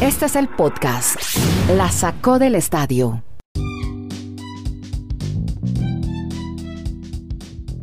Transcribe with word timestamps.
Este 0.00 0.26
es 0.26 0.36
el 0.36 0.48
podcast. 0.48 1.16
La 1.76 1.90
sacó 1.90 2.38
del 2.38 2.54
estadio. 2.54 3.22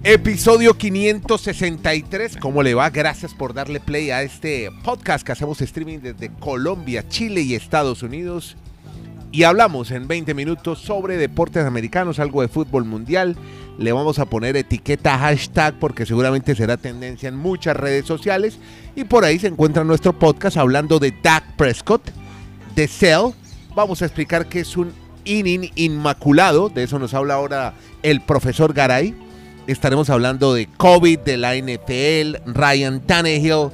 Episodio 0.04 0.74
563. 0.74 2.38
¿Cómo 2.38 2.64
le 2.64 2.74
va? 2.74 2.90
Gracias 2.90 3.34
por 3.34 3.54
darle 3.54 3.82
play 3.82 4.10
a 4.10 4.22
este 4.22 4.70
podcast 4.84 5.26
que 5.26 5.34
hacemos 5.34 5.60
streaming 5.60 6.00
desde 6.00 6.32
Colombia, 6.32 7.08
Chile 7.10 7.42
y 7.42 7.56
Estados 7.56 8.04
Unidos. 8.04 8.56
Y 9.38 9.44
hablamos 9.44 9.92
en 9.92 10.08
20 10.08 10.34
minutos 10.34 10.80
sobre 10.80 11.16
deportes 11.16 11.64
americanos, 11.64 12.18
algo 12.18 12.42
de 12.42 12.48
fútbol 12.48 12.86
mundial. 12.86 13.36
Le 13.78 13.92
vamos 13.92 14.18
a 14.18 14.26
poner 14.26 14.58
etiqueta 14.58 15.16
hashtag 15.16 15.76
porque 15.80 16.08
seguramente 16.08 16.56
será 16.56 16.76
tendencia 16.76 17.30
en 17.30 17.36
muchas 17.36 17.78
redes 17.78 18.08
sociales. 18.08 18.58
Y 18.96 19.04
por 19.04 19.24
ahí 19.26 19.38
se 19.38 19.46
encuentra 19.46 19.84
nuestro 19.84 20.18
podcast 20.18 20.58
hablando 20.58 20.98
de 20.98 21.14
Dak 21.22 21.56
Prescott, 21.56 22.02
de 22.74 22.88
Cell. 22.88 23.34
Vamos 23.76 24.02
a 24.02 24.06
explicar 24.06 24.48
qué 24.48 24.62
es 24.62 24.76
un 24.76 24.92
inning 25.24 25.70
inmaculado. 25.76 26.70
De 26.70 26.82
eso 26.82 26.98
nos 26.98 27.14
habla 27.14 27.36
ahora 27.36 27.76
el 28.02 28.22
profesor 28.22 28.74
Garay 28.74 29.14
estaremos 29.68 30.10
hablando 30.10 30.54
de 30.54 30.68
COVID, 30.78 31.20
de 31.20 31.38
la 31.38 31.56
NFL, 31.56 32.50
Ryan 32.54 33.02
Tannehill, 33.02 33.70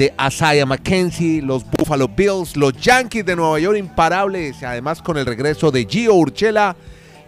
de 0.00 0.14
Asaya 0.16 0.64
McKenzie, 0.64 1.42
los 1.42 1.62
Buffalo 1.62 2.08
Bills, 2.08 2.56
los 2.56 2.72
Yankees 2.72 3.26
de 3.26 3.36
Nueva 3.36 3.60
York 3.60 3.76
imparables, 3.76 4.62
además 4.62 5.02
con 5.02 5.18
el 5.18 5.26
regreso 5.26 5.70
de 5.70 5.84
Gio 5.84 6.14
Urchela, 6.14 6.74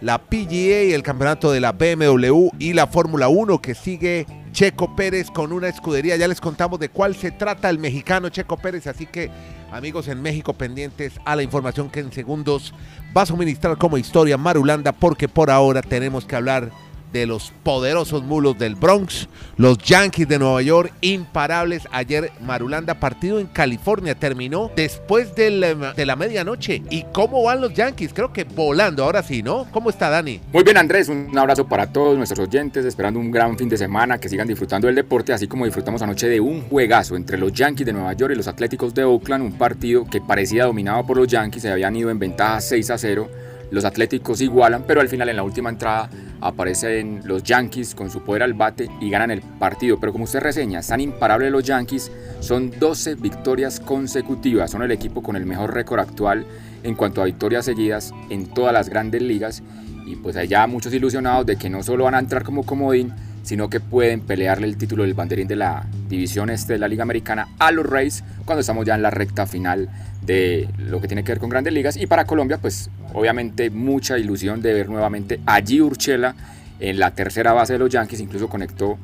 la 0.01 0.17
PGA, 0.17 0.95
el 0.95 1.03
campeonato 1.03 1.51
de 1.51 1.59
la 1.59 1.73
BMW 1.73 2.49
y 2.57 2.73
la 2.73 2.87
Fórmula 2.87 3.27
1 3.27 3.61
que 3.61 3.75
sigue 3.75 4.25
Checo 4.53 4.95
Pérez 4.95 5.29
con 5.29 5.53
una 5.53 5.67
escudería. 5.67 6.15
Ya 6.15 6.27
les 6.27 6.41
contamos 6.41 6.79
de 6.79 6.89
cuál 6.89 7.15
se 7.15 7.29
trata 7.29 7.69
el 7.69 7.77
mexicano 7.77 8.29
Checo 8.29 8.57
Pérez, 8.57 8.87
así 8.87 9.05
que 9.05 9.29
amigos 9.71 10.07
en 10.07 10.23
México 10.23 10.55
pendientes 10.55 11.13
a 11.25 11.35
la 11.35 11.43
información 11.43 11.91
que 11.91 11.99
en 11.99 12.11
segundos 12.11 12.73
va 13.15 13.21
a 13.21 13.27
suministrar 13.27 13.77
como 13.77 13.99
historia 13.99 14.35
Marulanda 14.39 14.93
porque 14.93 15.29
por 15.29 15.51
ahora 15.51 15.83
tenemos 15.83 16.25
que 16.25 16.35
hablar 16.35 16.71
de 17.13 17.27
los 17.27 17.53
poderosos 17.63 18.23
mulos 18.23 18.57
del 18.57 18.75
Bronx, 18.75 19.29
los 19.55 19.77
Yankees 19.77 20.27
de 20.27 20.39
Nueva 20.39 20.61
York, 20.63 20.91
imparables. 21.01 21.87
Ayer 21.91 22.31
Marulanda, 22.41 22.95
partido 22.95 23.39
en 23.39 23.47
California, 23.47 24.15
terminó 24.15 24.71
después 24.75 25.35
de 25.35 25.51
la, 25.51 25.93
de 25.93 26.05
la, 26.05 26.15
medianoche. 26.15 26.81
¿Y 26.89 27.03
cómo 27.13 27.43
van 27.43 27.61
los 27.61 27.73
Yankees? 27.73 28.13
Creo 28.13 28.33
que 28.33 28.43
volando, 28.43 29.03
ahora 29.03 29.21
sí, 29.21 29.43
¿no? 29.43 29.67
¿Cómo 29.71 29.89
está 29.89 30.09
Dani? 30.09 30.41
Muy 30.51 30.63
bien 30.63 30.77
Andrés, 30.77 31.07
un 31.07 31.37
abrazo 31.37 31.67
para 31.67 31.87
todos 31.87 32.17
nuestros 32.17 32.47
oyentes, 32.47 32.83
esperando 32.83 33.19
un 33.19 33.31
gran 33.31 33.57
fin 33.57 33.69
de 33.69 33.77
semana, 33.77 34.17
que 34.17 34.27
sigan 34.27 34.47
disfrutando 34.47 34.87
del 34.87 34.95
deporte, 34.95 35.33
así 35.33 35.47
como 35.47 35.65
disfrutamos 35.65 36.01
anoche 36.01 36.27
de 36.27 36.39
un 36.39 36.63
juegazo 36.63 37.15
entre 37.15 37.37
los 37.37 37.53
Yankees 37.53 37.85
de 37.85 37.93
Nueva 37.93 38.13
York 38.13 38.33
y 38.33 38.37
los 38.37 38.47
Atléticos 38.47 38.93
de 38.93 39.03
Oakland, 39.03 39.43
un 39.43 39.53
partido 39.53 40.05
que 40.05 40.19
parecía 40.19 40.65
dominado 40.65 41.05
por 41.05 41.17
los 41.17 41.27
Yankees, 41.27 41.61
se 41.61 41.71
habían 41.71 41.95
ido 41.95 42.09
en 42.09 42.17
ventaja 42.17 42.59
6 42.59 42.89
a 42.89 42.97
0 42.97 43.29
los 43.73 43.85
Atléticos 43.85 44.39
igualan, 44.39 44.83
pero 44.85 45.01
al 45.01 45.09
final 45.09 45.29
en 45.29 45.35
la 45.35 45.41
última 45.41 45.71
entrada 45.71 46.07
aparecen 46.41 47.21
los 47.25 47.41
Yankees 47.41 47.95
con 47.95 48.11
su 48.11 48.21
poder 48.21 48.43
al 48.43 48.53
bate 48.53 48.87
y 49.01 49.09
ganan 49.09 49.31
el 49.31 49.41
partido. 49.41 49.99
Pero 49.99 50.11
como 50.11 50.25
usted 50.25 50.41
reseña, 50.41 50.79
están 50.79 51.01
imparables 51.01 51.51
los 51.51 51.63
Yankees, 51.63 52.11
son 52.39 52.71
12 52.79 53.15
victorias 53.15 53.79
consecutivas, 53.79 54.69
son 54.69 54.83
el 54.83 54.91
equipo 54.91 55.23
con 55.23 55.35
el 55.35 55.47
mejor 55.47 55.73
récord 55.73 56.01
actual 56.01 56.45
en 56.83 56.93
cuanto 56.93 57.23
a 57.23 57.25
victorias 57.25 57.65
seguidas 57.65 58.13
en 58.29 58.45
todas 58.45 58.73
las 58.73 58.89
grandes 58.89 59.23
ligas 59.23 59.63
y 60.05 60.17
pues 60.17 60.37
ya 60.47 60.67
muchos 60.67 60.93
ilusionados 60.93 61.47
de 61.47 61.55
que 61.55 61.69
no 61.69 61.81
solo 61.81 62.03
van 62.03 62.13
a 62.13 62.19
entrar 62.19 62.43
como 62.43 62.63
comodín, 62.63 63.11
sino 63.41 63.71
que 63.71 63.79
pueden 63.79 64.21
pelearle 64.21 64.67
el 64.67 64.77
título 64.77 65.01
del 65.01 65.15
banderín 65.15 65.47
de 65.47 65.55
la 65.55 65.87
división 66.07 66.51
este 66.51 66.73
de 66.73 66.79
la 66.79 66.87
Liga 66.87 67.01
Americana 67.01 67.47
a 67.57 67.71
los 67.71 67.87
Rays 67.87 68.23
cuando 68.45 68.61
estamos 68.61 68.85
ya 68.85 68.93
en 68.93 69.01
la 69.01 69.09
recta 69.09 69.47
final 69.47 69.89
de 70.25 70.69
lo 70.77 71.01
que 71.01 71.07
tiene 71.07 71.23
que 71.23 71.31
ver 71.31 71.39
con 71.39 71.49
grandes 71.49 71.73
ligas. 71.73 71.97
Y 71.97 72.07
para 72.07 72.25
Colombia, 72.25 72.57
pues 72.57 72.89
obviamente 73.13 73.69
mucha 73.69 74.17
ilusión 74.17 74.61
de 74.61 74.73
ver 74.73 74.89
nuevamente 74.89 75.39
allí 75.45 75.81
Urchela 75.81 76.35
en 76.79 76.99
la 76.99 77.11
tercera 77.11 77.53
base 77.53 77.73
de 77.73 77.79
los 77.79 77.89
Yankees, 77.89 78.19
incluso 78.19 78.49
conectó 78.49 78.97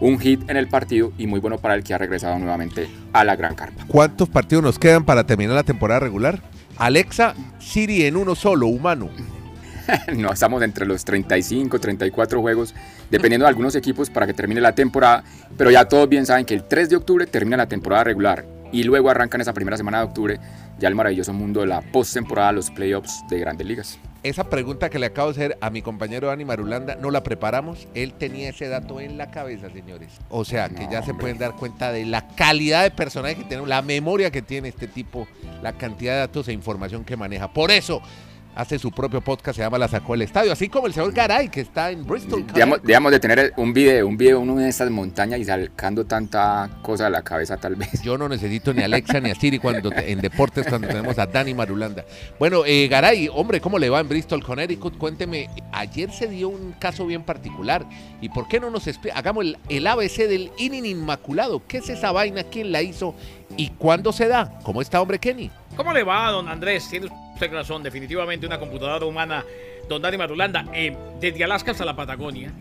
un 0.00 0.18
hit 0.18 0.48
en 0.50 0.56
el 0.56 0.68
partido 0.68 1.12
y 1.18 1.26
muy 1.26 1.40
bueno 1.40 1.58
para 1.58 1.74
el 1.74 1.82
que 1.82 1.94
ha 1.94 1.98
regresado 1.98 2.38
nuevamente 2.38 2.88
a 3.12 3.24
la 3.24 3.36
gran 3.36 3.54
carpa. 3.54 3.84
¿Cuántos 3.88 4.28
partidos 4.28 4.62
nos 4.64 4.78
quedan 4.78 5.04
para 5.04 5.24
terminar 5.24 5.54
la 5.54 5.62
temporada 5.62 6.00
regular? 6.00 6.40
Alexa, 6.76 7.34
Siri 7.60 8.04
en 8.04 8.16
uno 8.16 8.34
solo, 8.34 8.66
humano. 8.66 9.08
no, 10.16 10.32
estamos 10.32 10.62
entre 10.62 10.86
los 10.86 11.04
35, 11.04 11.78
34 11.78 12.40
juegos, 12.40 12.74
dependiendo 13.10 13.44
de 13.44 13.48
algunos 13.48 13.74
equipos 13.74 14.10
para 14.10 14.26
que 14.26 14.34
termine 14.34 14.60
la 14.60 14.74
temporada, 14.74 15.24
pero 15.56 15.70
ya 15.70 15.84
todos 15.86 16.08
bien 16.08 16.26
saben 16.26 16.44
que 16.44 16.54
el 16.54 16.64
3 16.64 16.90
de 16.90 16.96
octubre 16.96 17.26
termina 17.26 17.56
la 17.56 17.68
temporada 17.68 18.04
regular 18.04 18.53
y 18.74 18.82
luego 18.82 19.08
arrancan 19.08 19.40
esa 19.40 19.52
primera 19.52 19.76
semana 19.76 19.98
de 19.98 20.04
octubre 20.04 20.40
ya 20.80 20.88
el 20.88 20.96
maravilloso 20.96 21.32
mundo 21.32 21.60
de 21.60 21.68
la 21.68 21.80
postemporada, 21.80 22.50
los 22.50 22.70
playoffs 22.72 23.24
de 23.30 23.38
grandes 23.38 23.64
ligas. 23.64 23.98
Esa 24.24 24.50
pregunta 24.50 24.90
que 24.90 24.98
le 24.98 25.06
acabo 25.06 25.32
de 25.32 25.44
hacer 25.44 25.58
a 25.60 25.70
mi 25.70 25.80
compañero 25.80 26.26
Dani 26.26 26.44
Marulanda, 26.44 26.96
no 26.96 27.12
la 27.12 27.22
preparamos, 27.22 27.86
él 27.94 28.14
tenía 28.14 28.48
ese 28.48 28.66
dato 28.66 29.00
en 29.00 29.16
la 29.16 29.30
cabeza, 29.30 29.70
señores. 29.70 30.18
O 30.28 30.44
sea, 30.44 30.70
que 30.70 30.88
ya 30.90 31.02
se 31.04 31.14
pueden 31.14 31.38
dar 31.38 31.54
cuenta 31.54 31.92
de 31.92 32.04
la 32.04 32.26
calidad 32.28 32.82
de 32.82 32.90
personaje 32.90 33.36
que 33.36 33.44
tiene, 33.44 33.64
la 33.66 33.82
memoria 33.82 34.32
que 34.32 34.42
tiene 34.42 34.68
este 34.68 34.88
tipo, 34.88 35.28
la 35.62 35.74
cantidad 35.74 36.14
de 36.14 36.18
datos 36.20 36.48
e 36.48 36.52
información 36.52 37.04
que 37.04 37.16
maneja. 37.16 37.52
Por 37.52 37.70
eso, 37.70 38.02
hace 38.54 38.78
su 38.78 38.90
propio 38.90 39.20
podcast, 39.20 39.56
se 39.56 39.62
llama 39.62 39.78
La 39.78 39.88
Sacó 39.88 40.14
el 40.14 40.22
Estadio, 40.22 40.52
así 40.52 40.68
como 40.68 40.86
el 40.86 40.94
señor 40.94 41.12
Garay, 41.12 41.48
que 41.48 41.60
está 41.60 41.90
en 41.90 42.04
Bristol. 42.04 42.44
Digamos, 42.82 43.12
de 43.12 43.20
tener 43.20 43.52
un 43.56 43.72
video, 43.72 44.06
un 44.06 44.16
video 44.16 44.40
uno 44.40 44.56
de 44.56 44.68
estas 44.68 44.90
montañas 44.90 45.40
y 45.40 45.44
sacando 45.44 46.04
tanta 46.06 46.70
cosa 46.82 47.06
a 47.06 47.10
la 47.10 47.22
cabeza 47.22 47.56
tal 47.56 47.76
vez. 47.76 48.02
Yo 48.02 48.18
no 48.18 48.28
necesito 48.28 48.72
ni 48.72 48.82
a 48.82 48.84
Alexa 48.86 49.20
ni 49.20 49.30
a 49.30 49.34
Siri 49.34 49.58
cuando 49.58 49.90
en 49.92 50.20
deportes 50.20 50.66
cuando 50.68 50.88
tenemos 50.88 51.18
a 51.18 51.26
Dani 51.26 51.54
Marulanda. 51.54 52.04
Bueno, 52.38 52.64
eh, 52.66 52.88
Garay, 52.88 53.28
hombre, 53.32 53.60
¿cómo 53.60 53.78
le 53.78 53.90
va 53.90 54.00
en 54.00 54.08
Bristol, 54.08 54.42
Connecticut? 54.42 54.96
Cuénteme, 54.98 55.48
ayer 55.72 56.10
se 56.12 56.28
dio 56.28 56.48
un 56.48 56.72
caso 56.78 57.06
bien 57.06 57.22
particular 57.22 57.86
y 58.20 58.28
¿por 58.28 58.48
qué 58.48 58.60
no 58.60 58.70
nos? 58.70 58.84
Hagamos 59.14 59.44
el, 59.44 59.58
el 59.68 59.86
ABC 59.86 60.28
del 60.28 60.50
inning 60.58 60.84
inmaculado. 60.84 61.62
¿Qué 61.66 61.78
es 61.78 61.88
esa 61.88 62.12
vaina? 62.12 62.44
¿Quién 62.44 62.72
la 62.72 62.82
hizo? 62.82 63.14
¿Y 63.56 63.70
cuándo 63.70 64.12
se 64.12 64.28
da? 64.28 64.58
¿Cómo 64.62 64.82
está, 64.82 65.00
hombre 65.00 65.18
Kenny? 65.18 65.50
¿Cómo 65.76 65.92
le 65.92 66.04
va, 66.04 66.30
don 66.30 66.48
Andrés? 66.48 66.88
Tiene 66.88 67.06
usted 67.06 67.52
razón, 67.52 67.82
definitivamente 67.82 68.46
una 68.46 68.58
computadora 68.58 69.04
humana, 69.04 69.44
don 69.88 70.00
Dani 70.00 70.16
Marulanda, 70.16 70.64
eh, 70.72 70.96
desde 71.20 71.44
Alaska 71.44 71.72
hasta 71.72 71.84
la 71.84 71.96
Patagonia 71.96 72.52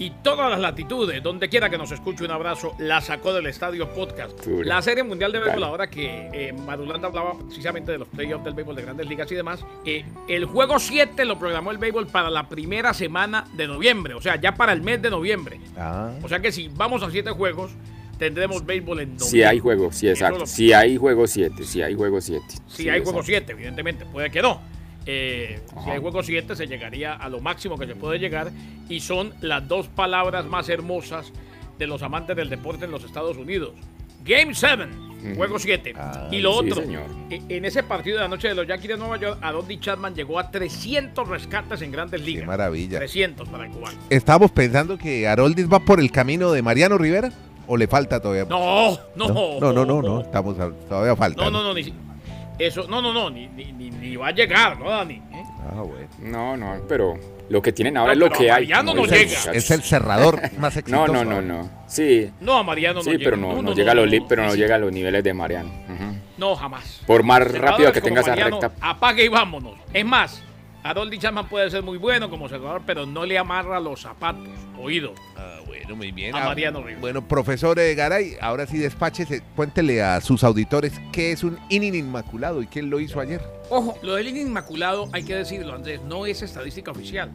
y 0.00 0.10
todas 0.22 0.50
las 0.50 0.58
latitudes, 0.58 1.22
donde 1.22 1.50
quiera 1.50 1.68
que 1.68 1.76
nos 1.76 1.92
escuche, 1.92 2.24
un 2.24 2.30
abrazo, 2.30 2.74
la 2.78 3.02
sacó 3.02 3.34
del 3.34 3.46
Estadio 3.46 3.92
Podcast. 3.92 4.46
La 4.46 4.80
Serie 4.80 5.04
Mundial 5.04 5.30
de 5.30 5.40
Béisbol, 5.40 5.62
ahora 5.62 5.90
que 5.90 6.30
eh, 6.32 6.52
Marulanda 6.54 7.08
hablaba 7.08 7.38
precisamente 7.38 7.92
de 7.92 7.98
los 7.98 8.08
playoffs 8.08 8.42
del 8.42 8.54
béisbol 8.54 8.76
de 8.76 8.82
grandes 8.82 9.06
ligas 9.06 9.30
y 9.30 9.34
demás, 9.34 9.60
eh, 9.84 10.06
el 10.26 10.46
juego 10.46 10.78
7 10.78 11.22
lo 11.26 11.38
programó 11.38 11.70
el 11.70 11.76
béisbol 11.76 12.06
para 12.06 12.30
la 12.30 12.48
primera 12.48 12.94
semana 12.94 13.44
de 13.52 13.66
noviembre, 13.66 14.14
o 14.14 14.22
sea, 14.22 14.36
ya 14.36 14.54
para 14.54 14.72
el 14.72 14.80
mes 14.80 15.02
de 15.02 15.10
noviembre. 15.10 15.60
Ah. 15.76 16.12
O 16.22 16.28
sea 16.28 16.40
que 16.40 16.50
si 16.50 16.68
vamos 16.68 17.02
a 17.02 17.10
7 17.10 17.32
juegos, 17.32 17.72
tendremos 18.20 18.64
béisbol 18.66 19.00
en 19.00 19.08
noviembre. 19.14 19.28
Si 19.30 19.42
hay 19.42 19.58
juego, 19.58 19.90
sí, 19.90 20.06
exacto. 20.08 20.44
Si 20.46 20.74
hay 20.74 20.98
juego 20.98 21.26
7, 21.26 21.64
si 21.64 21.80
hay 21.80 21.94
juego 21.94 22.20
7. 22.20 22.44
Si 22.68 22.88
hay 22.90 23.02
juego 23.02 23.22
7, 23.22 23.52
evidentemente, 23.52 24.04
puede 24.04 24.30
que 24.30 24.42
no. 24.42 24.60
Eh, 25.06 25.58
si 25.82 25.90
hay 25.90 25.98
juego 25.98 26.22
7 26.22 26.54
se 26.54 26.66
llegaría 26.66 27.14
a 27.14 27.30
lo 27.30 27.40
máximo 27.40 27.78
que 27.78 27.86
se 27.86 27.96
puede 27.96 28.18
llegar 28.18 28.52
y 28.90 29.00
son 29.00 29.32
las 29.40 29.66
dos 29.66 29.88
palabras 29.88 30.44
más 30.44 30.68
hermosas 30.68 31.32
de 31.78 31.86
los 31.86 32.02
amantes 32.02 32.36
del 32.36 32.50
deporte 32.50 32.84
en 32.84 32.90
los 32.90 33.02
Estados 33.04 33.38
Unidos. 33.38 33.72
Game 34.22 34.54
7, 34.54 34.84
juego 35.36 35.58
7. 35.58 35.94
Ah, 35.96 36.28
y 36.30 36.40
lo 36.40 36.52
sí, 36.60 36.70
otro, 36.70 36.82
señor. 36.82 37.04
e- 37.30 37.40
en 37.48 37.64
ese 37.64 37.82
partido 37.82 38.18
de 38.18 38.24
la 38.24 38.28
noche 38.28 38.48
de 38.48 38.54
los 38.54 38.66
Yankees 38.66 38.90
de 38.90 38.96
Nueva 38.98 39.16
York, 39.18 39.38
Adondi 39.40 39.80
Chapman 39.80 40.14
llegó 40.14 40.38
a 40.38 40.50
300 40.50 41.26
rescates 41.26 41.80
en 41.80 41.90
grandes 41.90 42.20
ligas. 42.20 42.42
Qué 42.42 42.46
maravilla. 42.46 42.98
300 42.98 43.48
para 43.48 43.64
el 43.64 43.70
cubano. 43.70 43.98
Estábamos 44.10 44.50
pensando 44.50 44.98
que 44.98 45.26
Haroldis 45.26 45.72
va 45.72 45.80
por 45.80 46.00
el 46.00 46.10
camino 46.10 46.52
de 46.52 46.60
Mariano 46.60 46.98
Rivera 46.98 47.32
o 47.72 47.76
le 47.76 47.86
falta 47.86 48.20
todavía. 48.20 48.44
No, 48.46 48.98
no, 49.14 49.28
no, 49.60 49.72
no, 49.72 49.84
no, 49.84 50.02
no, 50.02 50.20
estamos 50.22 50.58
a- 50.58 50.70
todavía 50.88 51.14
falta. 51.14 51.42
No, 51.44 51.50
no, 51.50 51.62
no, 51.62 51.72
ni 51.72 51.92
eso, 52.58 52.86
no, 52.88 53.00
no, 53.00 53.12
no, 53.14 53.30
ni, 53.30 53.46
ni, 53.48 53.72
ni- 53.72 53.90
ni 53.90 54.16
va 54.16 54.28
a 54.28 54.30
llegar, 54.32 54.78
¿no, 54.78 54.90
Dani? 54.90 55.14
¿Eh? 55.14 55.44
Ah, 55.70 55.82
bueno. 55.82 56.08
No, 56.18 56.56
no, 56.56 56.82
pero 56.88 57.14
lo 57.48 57.62
que 57.62 57.72
tienen 57.72 57.96
ahora 57.96 58.14
No, 58.14 58.26
es 58.26 58.30
lo 58.32 58.36
que 58.36 58.50
hay. 58.50 58.62
Mariano 58.66 58.92
no 58.94 59.04
llega. 59.06 59.52
Es 59.54 59.70
el 59.70 59.82
cerrador 59.82 60.40
más 60.58 60.74
No, 60.88 61.06
exitoso. 61.06 61.12
no, 61.12 61.24
no, 61.24 61.40
no. 61.40 61.70
Sí, 61.86 62.30
No, 62.40 62.58
a 62.58 62.62
Mariano 62.62 62.98
no 62.98 63.02
sí, 63.04 63.12
llega. 63.12 63.24
pero 63.24 63.36
no, 63.38 63.62
no, 63.62 63.72
llega 63.72 63.92
a 63.92 63.94
los 63.94 64.08
li- 64.10 64.20
pero 64.28 64.44
no 64.44 64.54
llega 64.54 64.74
a 64.74 64.78
los 64.78 64.92
niveles 64.92 65.22
de 65.24 65.32
Mariano. 65.32 65.70
No, 66.36 66.54
jamás. 66.56 67.00
Por 67.06 67.22
más 67.22 67.50
rápido 67.50 67.92
que 67.92 68.00
como 68.02 68.14
tenga 68.16 68.20
esa 68.20 68.34
recta. 68.34 68.72
Apague 68.80 69.24
y 69.24 69.28
vámonos. 69.28 69.74
Es 69.94 70.04
más, 70.04 70.42
Harold 70.82 71.18
Chapman 71.18 71.46
puede 71.48 71.70
ser 71.70 71.82
muy 71.82 71.98
bueno 71.98 72.30
como 72.30 72.48
cerrador, 72.48 72.82
pero 72.86 73.04
no 73.06 73.26
le 73.26 73.36
amarra 73.38 73.78
los 73.80 74.00
zapatos, 74.00 74.48
oído. 74.78 75.14
Ah, 75.36 75.58
bueno, 75.66 75.94
muy 75.96 76.10
bien. 76.10 76.34
A 76.34 76.42
Ah, 76.42 76.44
Mariano 76.46 76.80
Rivera. 76.80 77.00
Bueno, 77.00 77.26
profesor 77.26 77.76
Garay, 77.94 78.36
ahora 78.40 78.66
sí 78.66 78.78
despáchese, 78.78 79.42
cuéntele 79.54 80.02
a 80.02 80.20
sus 80.20 80.42
auditores 80.42 80.92
qué 81.12 81.32
es 81.32 81.44
un 81.44 81.58
inning 81.68 81.94
inmaculado 81.94 82.62
y 82.62 82.66
quién 82.66 82.88
lo 82.88 82.98
hizo 83.00 83.20
ayer. 83.20 83.42
Ojo, 83.68 83.98
lo 84.02 84.14
del 84.14 84.28
inning 84.28 84.46
inmaculado, 84.48 85.08
hay 85.12 85.22
que 85.24 85.34
decirlo, 85.34 85.74
Andrés, 85.74 86.00
no 86.02 86.24
es 86.26 86.40
estadística 86.42 86.90
oficial. 86.90 87.30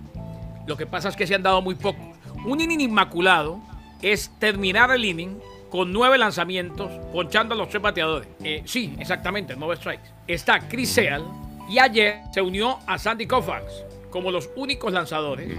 Lo 0.66 0.76
que 0.76 0.88
pasa 0.88 1.10
es 1.10 1.16
que 1.16 1.28
se 1.28 1.36
han 1.36 1.44
dado 1.44 1.62
muy 1.62 1.76
pocos. 1.76 2.04
Un 2.46 2.60
inning 2.62 2.82
inmaculado 2.82 3.62
es 4.02 4.32
terminar 4.40 4.90
el 4.92 5.06
inning 5.06 5.38
con 5.70 5.92
nueve 5.94 6.18
lanzamientos, 6.18 6.90
ponchando 7.12 7.54
a 7.54 7.58
los 7.58 7.70
tres 7.70 7.82
bateadores. 7.82 8.28
Eh, 8.44 8.64
sí, 8.66 8.96
exactamente, 9.00 9.56
nueve 9.58 9.76
strikes. 9.76 10.04
Está 10.28 10.60
Chris 10.68 10.90
Sale 10.94 11.24
y 11.70 11.80
ayer 11.80 12.22
se 12.34 12.42
unió 12.42 12.80
a 12.88 12.98
Sandy 12.98 13.28
Koufax 13.28 13.86
como 14.10 14.32
los 14.32 14.50
únicos 14.56 14.94
lanzadores 14.94 15.58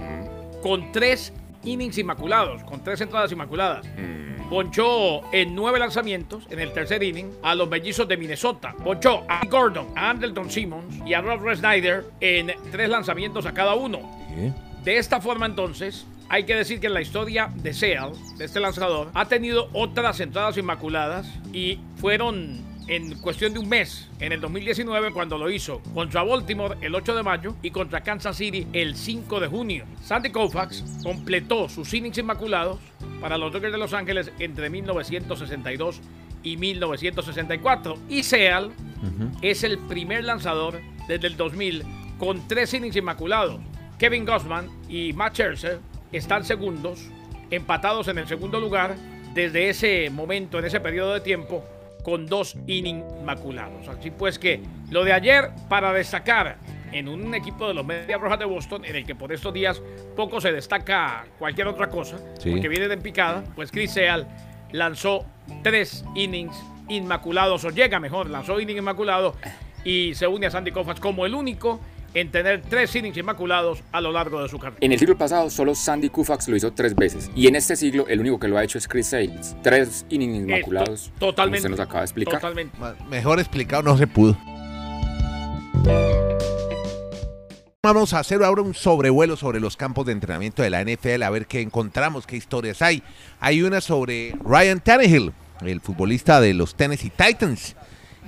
con 0.61 0.91
tres 0.91 1.33
innings 1.63 1.97
inmaculados, 1.97 2.63
con 2.63 2.83
tres 2.83 3.01
entradas 3.01 3.31
inmaculadas. 3.31 3.85
Ponchó 4.49 5.21
en 5.33 5.53
nueve 5.53 5.77
lanzamientos 5.77 6.47
en 6.49 6.59
el 6.59 6.71
tercer 6.71 7.03
inning 7.03 7.31
a 7.43 7.53
los 7.53 7.67
mellizos 7.67 8.07
de 8.07 8.15
Minnesota. 8.15 8.73
Ponchó 8.81 9.25
a 9.27 9.45
Gordon, 9.45 9.87
a 9.95 10.09
Anderton 10.09 10.49
Simmons 10.49 11.01
y 11.05 11.13
a 11.13 11.21
Rob 11.21 11.53
Snyder 11.53 12.05
en 12.21 12.53
tres 12.71 12.89
lanzamientos 12.89 13.45
a 13.45 13.53
cada 13.53 13.75
uno. 13.75 13.99
De 14.83 14.97
esta 14.97 15.19
forma 15.19 15.45
entonces, 15.45 16.07
hay 16.29 16.45
que 16.45 16.55
decir 16.55 16.79
que 16.79 16.87
en 16.87 16.93
la 16.93 17.01
historia 17.01 17.51
de 17.55 17.73
Seal, 17.73 18.13
de 18.37 18.45
este 18.45 18.61
lanzador, 18.61 19.09
ha 19.13 19.25
tenido 19.25 19.69
otras 19.73 20.19
entradas 20.21 20.57
inmaculadas 20.57 21.27
y 21.51 21.79
fueron 21.97 22.61
en 22.87 23.15
cuestión 23.19 23.53
de 23.53 23.59
un 23.59 23.67
mes, 23.67 24.09
en 24.19 24.31
el 24.31 24.39
2019, 24.39 25.11
cuando 25.11 25.37
lo 25.37 25.49
hizo 25.49 25.81
contra 25.93 26.23
Baltimore 26.23 26.77
el 26.81 26.95
8 26.95 27.15
de 27.15 27.23
mayo 27.23 27.55
y 27.61 27.71
contra 27.71 28.01
Kansas 28.01 28.37
City 28.37 28.65
el 28.73 28.95
5 28.95 29.39
de 29.39 29.47
junio. 29.47 29.85
Sandy 30.03 30.31
Koufax 30.31 30.83
completó 31.03 31.67
sus 31.67 31.93
innings 31.93 32.17
inmaculados 32.17 32.79
para 33.19 33.37
los 33.37 33.51
Dodgers 33.51 33.73
de 33.73 33.77
Los 33.77 33.93
Ángeles 33.93 34.31
entre 34.39 34.69
1962 34.69 36.01
y 36.43 36.57
1964. 36.57 37.97
Y 38.09 38.23
Seal 38.23 38.71
es 39.41 39.63
el 39.63 39.77
primer 39.79 40.23
lanzador 40.23 40.79
desde 41.07 41.27
el 41.27 41.37
2000 41.37 41.83
con 42.17 42.47
tres 42.47 42.73
innings 42.73 42.95
inmaculados. 42.95 43.59
Kevin 43.99 44.25
Gossman 44.25 44.69
y 44.87 45.13
Matt 45.13 45.33
Scherzer 45.33 45.79
están 46.11 46.45
segundos, 46.45 47.09
empatados 47.49 48.07
en 48.07 48.17
el 48.19 48.27
segundo 48.27 48.59
lugar 48.59 48.95
desde 49.33 49.69
ese 49.69 50.09
momento, 50.09 50.57
en 50.59 50.65
ese 50.65 50.79
periodo 50.79 51.13
de 51.13 51.21
tiempo, 51.21 51.63
con 52.07 52.25
dos 52.25 52.55
innings 52.67 53.03
maculados. 53.25 53.85
Así 53.89 54.11
pues 54.11 54.39
que 54.39 54.61
lo 54.91 55.03
de 55.03 55.11
ayer 55.11 55.49
para 55.67 55.91
destacar 55.91 56.55
en 56.93 57.09
un 57.09 57.35
equipo 57.35 57.67
de 57.67 57.73
los 57.73 57.85
Medias 57.85 58.21
Rojas 58.21 58.39
de 58.39 58.45
Boston, 58.45 58.85
en 58.85 58.95
el 58.95 59.05
que 59.05 59.13
por 59.13 59.33
estos 59.33 59.53
días 59.53 59.81
poco 60.15 60.39
se 60.39 60.53
destaca 60.53 61.25
cualquier 61.37 61.67
otra 61.67 61.89
cosa, 61.89 62.15
porque 62.35 62.69
viene 62.69 62.87
de 62.87 62.95
picada, 62.95 63.43
pues 63.57 63.73
Chris 63.73 63.91
Seal 63.91 64.25
lanzó 64.71 65.25
tres 65.63 66.05
innings 66.15 66.55
inmaculados, 66.87 67.65
o 67.65 67.71
llega 67.71 67.99
mejor, 67.99 68.29
lanzó 68.29 68.57
innings 68.57 68.79
inmaculados 68.79 69.35
y 69.83 70.15
se 70.15 70.27
une 70.27 70.47
a 70.47 70.51
Sandy 70.51 70.71
Koufax 70.71 71.01
como 71.01 71.25
el 71.25 71.35
único 71.35 71.81
en 72.19 72.31
tener 72.31 72.63
tres 72.67 72.95
innings 72.95 73.15
inmaculados 73.15 73.83
a 73.91 74.01
lo 74.01 74.11
largo 74.11 74.41
de 74.41 74.49
su 74.49 74.57
carrera. 74.57 74.79
En 74.81 74.91
el 74.91 74.97
siglo 74.97 75.15
pasado, 75.15 75.51
solo 75.51 75.75
Sandy 75.75 76.09
Koufax 76.09 76.47
lo 76.47 76.55
hizo 76.55 76.73
tres 76.73 76.95
veces. 76.95 77.29
Y 77.35 77.45
en 77.45 77.55
este 77.55 77.75
siglo, 77.75 78.07
el 78.07 78.19
único 78.19 78.39
que 78.39 78.47
lo 78.47 78.57
ha 78.57 78.63
hecho 78.63 78.79
es 78.79 78.87
Chris 78.87 79.07
Sales. 79.07 79.55
Tres 79.61 80.03
innings 80.09 80.37
inmaculados. 80.37 81.11
totalmente. 81.19 81.67
Como 81.67 81.73
usted 81.73 81.83
nos 81.83 81.87
acaba 81.87 81.99
de 81.99 82.05
explicar. 82.05 82.41
Totalmente. 82.41 82.75
Mejor 83.07 83.39
explicado 83.39 83.83
no 83.83 83.97
se 83.97 84.07
pudo. 84.07 84.35
Vamos 87.83 88.13
a 88.13 88.19
hacer 88.19 88.43
ahora 88.43 88.63
un 88.63 88.73
sobrevuelo 88.73 89.37
sobre 89.37 89.59
los 89.59 89.77
campos 89.77 90.05
de 90.07 90.11
entrenamiento 90.11 90.61
de 90.61 90.69
la 90.71 90.83
NFL, 90.83 91.23
a 91.23 91.29
ver 91.29 91.45
qué 91.45 91.61
encontramos, 91.61 92.25
qué 92.25 92.35
historias 92.35 92.81
hay. 92.81 93.03
Hay 93.39 93.61
una 93.61 93.79
sobre 93.79 94.35
Ryan 94.43 94.81
Tannehill, 94.81 95.31
el 95.61 95.79
futbolista 95.79 96.41
de 96.41 96.53
los 96.53 96.75
Tennessee 96.75 97.11
Titans. 97.11 97.76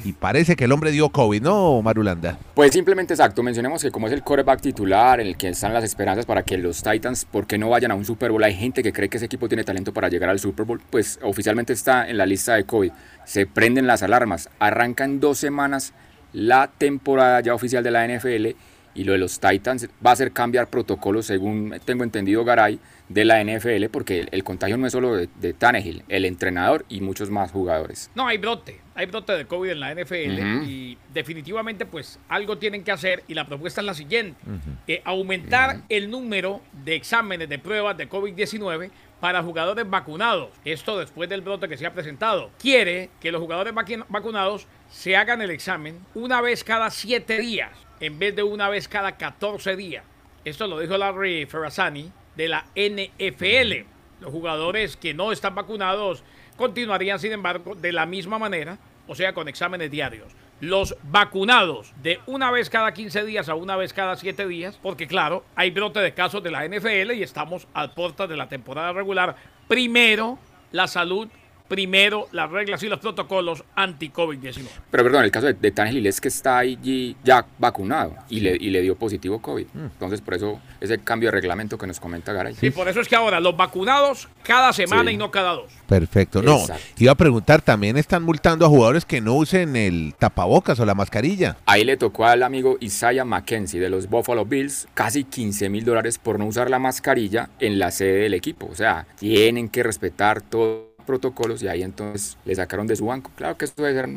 Y 0.03 0.13
parece 0.13 0.55
que 0.55 0.65
el 0.65 0.71
hombre 0.71 0.91
dio 0.91 1.09
COVID, 1.09 1.41
¿no, 1.41 1.81
Marulanda? 1.81 2.37
Pues 2.53 2.71
simplemente 2.71 3.13
exacto. 3.13 3.43
Mencionemos 3.43 3.81
que 3.81 3.91
como 3.91 4.07
es 4.07 4.13
el 4.13 4.23
quarterback 4.23 4.61
titular 4.61 5.19
en 5.19 5.27
el 5.27 5.37
que 5.37 5.49
están 5.49 5.73
las 5.73 5.83
esperanzas 5.83 6.25
para 6.25 6.43
que 6.43 6.57
los 6.57 6.81
Titans, 6.81 7.25
¿por 7.25 7.47
qué 7.47 7.57
no 7.57 7.69
vayan 7.69 7.91
a 7.91 7.95
un 7.95 8.05
Super 8.05 8.31
Bowl? 8.31 8.43
Hay 8.43 8.55
gente 8.55 8.83
que 8.83 8.93
cree 8.93 9.09
que 9.09 9.17
ese 9.17 9.25
equipo 9.25 9.47
tiene 9.47 9.63
talento 9.63 9.93
para 9.93 10.09
llegar 10.09 10.29
al 10.29 10.39
Super 10.39 10.65
Bowl. 10.65 10.81
Pues 10.89 11.19
oficialmente 11.21 11.73
está 11.73 12.09
en 12.09 12.17
la 12.17 12.25
lista 12.25 12.55
de 12.55 12.63
COVID. 12.63 12.91
Se 13.25 13.45
prenden 13.45 13.87
las 13.87 14.03
alarmas. 14.03 14.49
Arrancan 14.59 15.19
dos 15.19 15.37
semanas 15.37 15.93
la 16.31 16.67
temporada 16.67 17.41
ya 17.41 17.53
oficial 17.53 17.83
de 17.83 17.91
la 17.91 18.07
NFL 18.07 18.55
y 18.93 19.03
lo 19.03 19.13
de 19.13 19.17
los 19.17 19.39
Titans 19.39 19.87
va 20.05 20.11
a 20.11 20.13
hacer 20.13 20.31
cambiar 20.31 20.67
protocolos, 20.67 21.25
según 21.25 21.79
tengo 21.85 22.03
entendido 22.03 22.43
Garay, 22.43 22.79
de 23.09 23.25
la 23.25 23.43
NFL, 23.43 23.85
porque 23.91 24.19
el, 24.19 24.29
el 24.31 24.43
contagio 24.43 24.77
no 24.77 24.85
es 24.85 24.93
solo 24.93 25.15
de, 25.15 25.29
de, 25.39 25.53
Tannehill, 25.53 26.03
el 26.09 26.25
entrenador 26.25 26.85
y 26.89 27.01
muchos 27.01 27.29
más 27.31 27.51
jugadores. 27.51 28.11
No, 28.13 28.27
hay 28.27 28.37
brote, 28.37 28.79
hay 28.93 29.07
brote 29.07 29.33
de 29.33 29.45
COVID 29.45 29.71
en 29.71 29.79
la 29.79 29.93
NFL 29.93 30.13
uh 30.13 30.43
-huh. 30.43 30.67
y 30.67 30.97
definitivamente 31.11 31.85
pues 31.87 32.19
algo 32.29 32.59
tienen 32.59 32.83
que 32.83 32.91
hacer 32.91 33.23
y 33.27 33.33
la 33.33 33.47
propuesta 33.47 33.81
es 33.81 33.85
la 33.85 33.95
siguiente, 33.95 34.39
uh 34.45 34.51
-huh. 34.51 34.77
eh, 34.87 35.01
aumentar 35.05 35.75
uh 35.75 35.79
-huh. 35.79 35.85
el 35.89 36.11
número 36.11 36.61
de 36.85 36.95
exámenes 36.95 37.49
de 37.49 37.57
pruebas 37.57 37.97
de 37.97 38.07
COVID-19 38.07 38.91
para 39.19 39.41
jugadores 39.43 39.89
vacunados. 39.89 40.49
Esto 40.63 40.97
después 40.97 41.29
del 41.29 41.41
brote 41.41 41.67
que 41.67 41.77
se 41.77 41.85
ha 41.85 41.93
presentado. 41.93 42.51
Quiere 42.59 43.09
que 43.19 43.31
los 43.31 43.41
jugadores 43.41 43.73
vacunados 44.07 44.67
se 44.89 45.15
hagan 45.15 45.41
el 45.41 45.49
examen 45.49 45.99
una 46.13 46.41
vez 46.41 46.63
cada 46.63 46.89
siete 46.89 47.39
días 47.39 47.71
en 47.99 48.19
vez 48.19 48.35
de 48.35 48.43
una 48.43 48.69
vez 48.69 48.87
cada 48.87 49.17
14 49.17 49.75
días. 49.75 50.03
Esto 50.45 50.67
lo 50.67 50.79
dijo 50.79 50.97
Larry 50.97 51.45
Ferrazani 51.45 52.11
de 52.35 52.47
la 52.47 52.65
NFL. 52.75 53.85
Los 54.21 54.31
jugadores 54.31 54.97
que 54.97 55.13
no 55.13 55.31
están 55.31 55.55
vacunados 55.55 56.23
continuarían, 56.55 57.19
sin 57.19 57.31
embargo, 57.31 57.75
de 57.75 57.91
la 57.91 58.05
misma 58.05 58.39
manera, 58.39 58.77
o 59.07 59.15
sea, 59.15 59.33
con 59.33 59.47
exámenes 59.47 59.91
diarios. 59.91 60.33
Los 60.61 60.95
vacunados 61.03 61.93
de 62.01 62.19
una 62.25 62.51
vez 62.51 62.69
cada 62.69 62.93
15 62.93 63.23
días 63.23 63.47
a 63.47 63.55
una 63.55 63.77
vez 63.77 63.93
cada 63.93 64.17
7 64.17 64.47
días, 64.47 64.77
porque 64.81 65.07
claro, 65.07 65.45
hay 65.55 65.71
brote 65.71 65.99
de 65.99 66.13
casos 66.13 66.43
de 66.43 66.51
la 66.51 66.67
NFL 66.67 67.11
y 67.13 67.23
estamos 67.23 67.67
a 67.73 67.93
puertas 67.93 68.27
de 68.27 68.35
la 68.35 68.49
temporada 68.49 68.91
regular. 68.91 69.35
Primero, 69.69 70.37
la 70.71 70.87
salud 70.87 71.29
primero 71.69 72.27
las 72.33 72.51
reglas 72.51 72.83
y 72.83 72.89
los 72.89 72.99
protocolos 72.99 73.63
anti-COVID-19. 73.75 74.65
Pero 74.91 75.03
perdón, 75.03 75.23
el 75.23 75.31
caso 75.31 75.47
de, 75.47 75.53
de 75.53 75.71
Tannehill 75.71 76.05
es 76.07 76.19
que 76.19 76.27
está 76.27 76.57
allí 76.57 77.15
ya 77.23 77.45
vacunado 77.57 78.15
y 78.27 78.41
le, 78.41 78.57
y 78.59 78.71
le 78.71 78.81
dio 78.81 78.97
positivo 78.97 79.41
COVID. 79.41 79.67
Mm. 79.73 79.85
Entonces, 79.85 80.19
por 80.19 80.33
eso 80.33 80.59
ese 80.81 80.97
cambio 80.99 81.27
de 81.27 81.31
reglamento 81.31 81.77
que 81.77 81.87
nos 81.87 81.99
comenta 81.99 82.33
Garay. 82.33 82.55
Sí, 82.55 82.71
por 82.71 82.89
eso 82.89 82.99
es 82.99 83.07
que 83.07 83.15
ahora 83.15 83.39
los 83.39 83.55
vacunados 83.55 84.27
cada 84.43 84.73
semana 84.73 85.09
sí. 85.09 85.15
y 85.15 85.17
no 85.17 85.31
cada 85.31 85.53
dos. 85.53 85.71
Perfecto. 85.87 86.41
No, 86.41 86.59
Exacto. 86.59 86.83
iba 86.97 87.11
a 87.11 87.15
preguntar, 87.15 87.61
también 87.61 87.97
están 87.97 88.23
multando 88.23 88.65
a 88.65 88.69
jugadores 88.69 89.05
que 89.05 89.21
no 89.21 89.35
usen 89.35 89.75
el 89.75 90.15
tapabocas 90.17 90.79
o 90.79 90.85
la 90.85 90.95
mascarilla. 90.95 91.57
Ahí 91.65 91.83
le 91.83 91.97
tocó 91.97 92.25
al 92.25 92.43
amigo 92.43 92.77
Isaiah 92.79 93.25
McKenzie 93.25 93.79
de 93.79 93.89
los 93.89 94.09
Buffalo 94.09 94.45
Bills 94.45 94.87
casi 94.93 95.23
15 95.23 95.69
mil 95.69 95.85
dólares 95.85 96.17
por 96.17 96.39
no 96.39 96.45
usar 96.45 96.69
la 96.69 96.79
mascarilla 96.79 97.49
en 97.59 97.77
la 97.77 97.91
sede 97.91 98.23
del 98.23 98.33
equipo. 98.33 98.67
O 98.71 98.75
sea, 98.75 99.05
tienen 99.19 99.69
que 99.69 99.83
respetar 99.83 100.41
todo 100.41 100.88
protocolos 101.09 101.63
y 101.63 101.67
ahí 101.67 101.81
entonces 101.81 102.37
le 102.45 102.53
sacaron 102.53 102.85
de 102.85 102.95
su 102.95 103.07
banco. 103.07 103.31
Claro 103.35 103.57
que 103.57 103.65
esto 103.65 103.81
debe 103.81 103.99
ser 103.99 104.09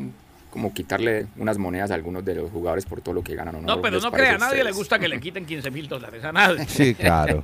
como 0.50 0.75
quitarle 0.75 1.27
unas 1.39 1.56
monedas 1.56 1.91
a 1.91 1.94
algunos 1.94 2.23
de 2.23 2.35
los 2.35 2.50
jugadores 2.50 2.84
por 2.84 3.01
todo 3.01 3.15
lo 3.15 3.25
que 3.25 3.34
ganan. 3.34 3.55
¿o 3.55 3.61
no, 3.63 3.77
no 3.77 3.82
pero 3.82 3.99
no 3.99 4.13
crea, 4.13 4.34
a 4.34 4.39
nadie 4.39 4.63
le 4.63 4.72
gusta 4.72 4.99
que 4.99 5.08
le 5.08 5.19
quiten 5.19 5.46
15 5.46 5.70
mil 5.70 5.89
dólares, 5.89 6.22
a 6.22 6.31
nadie. 6.31 6.67
Sí, 6.69 6.94
claro, 6.94 7.43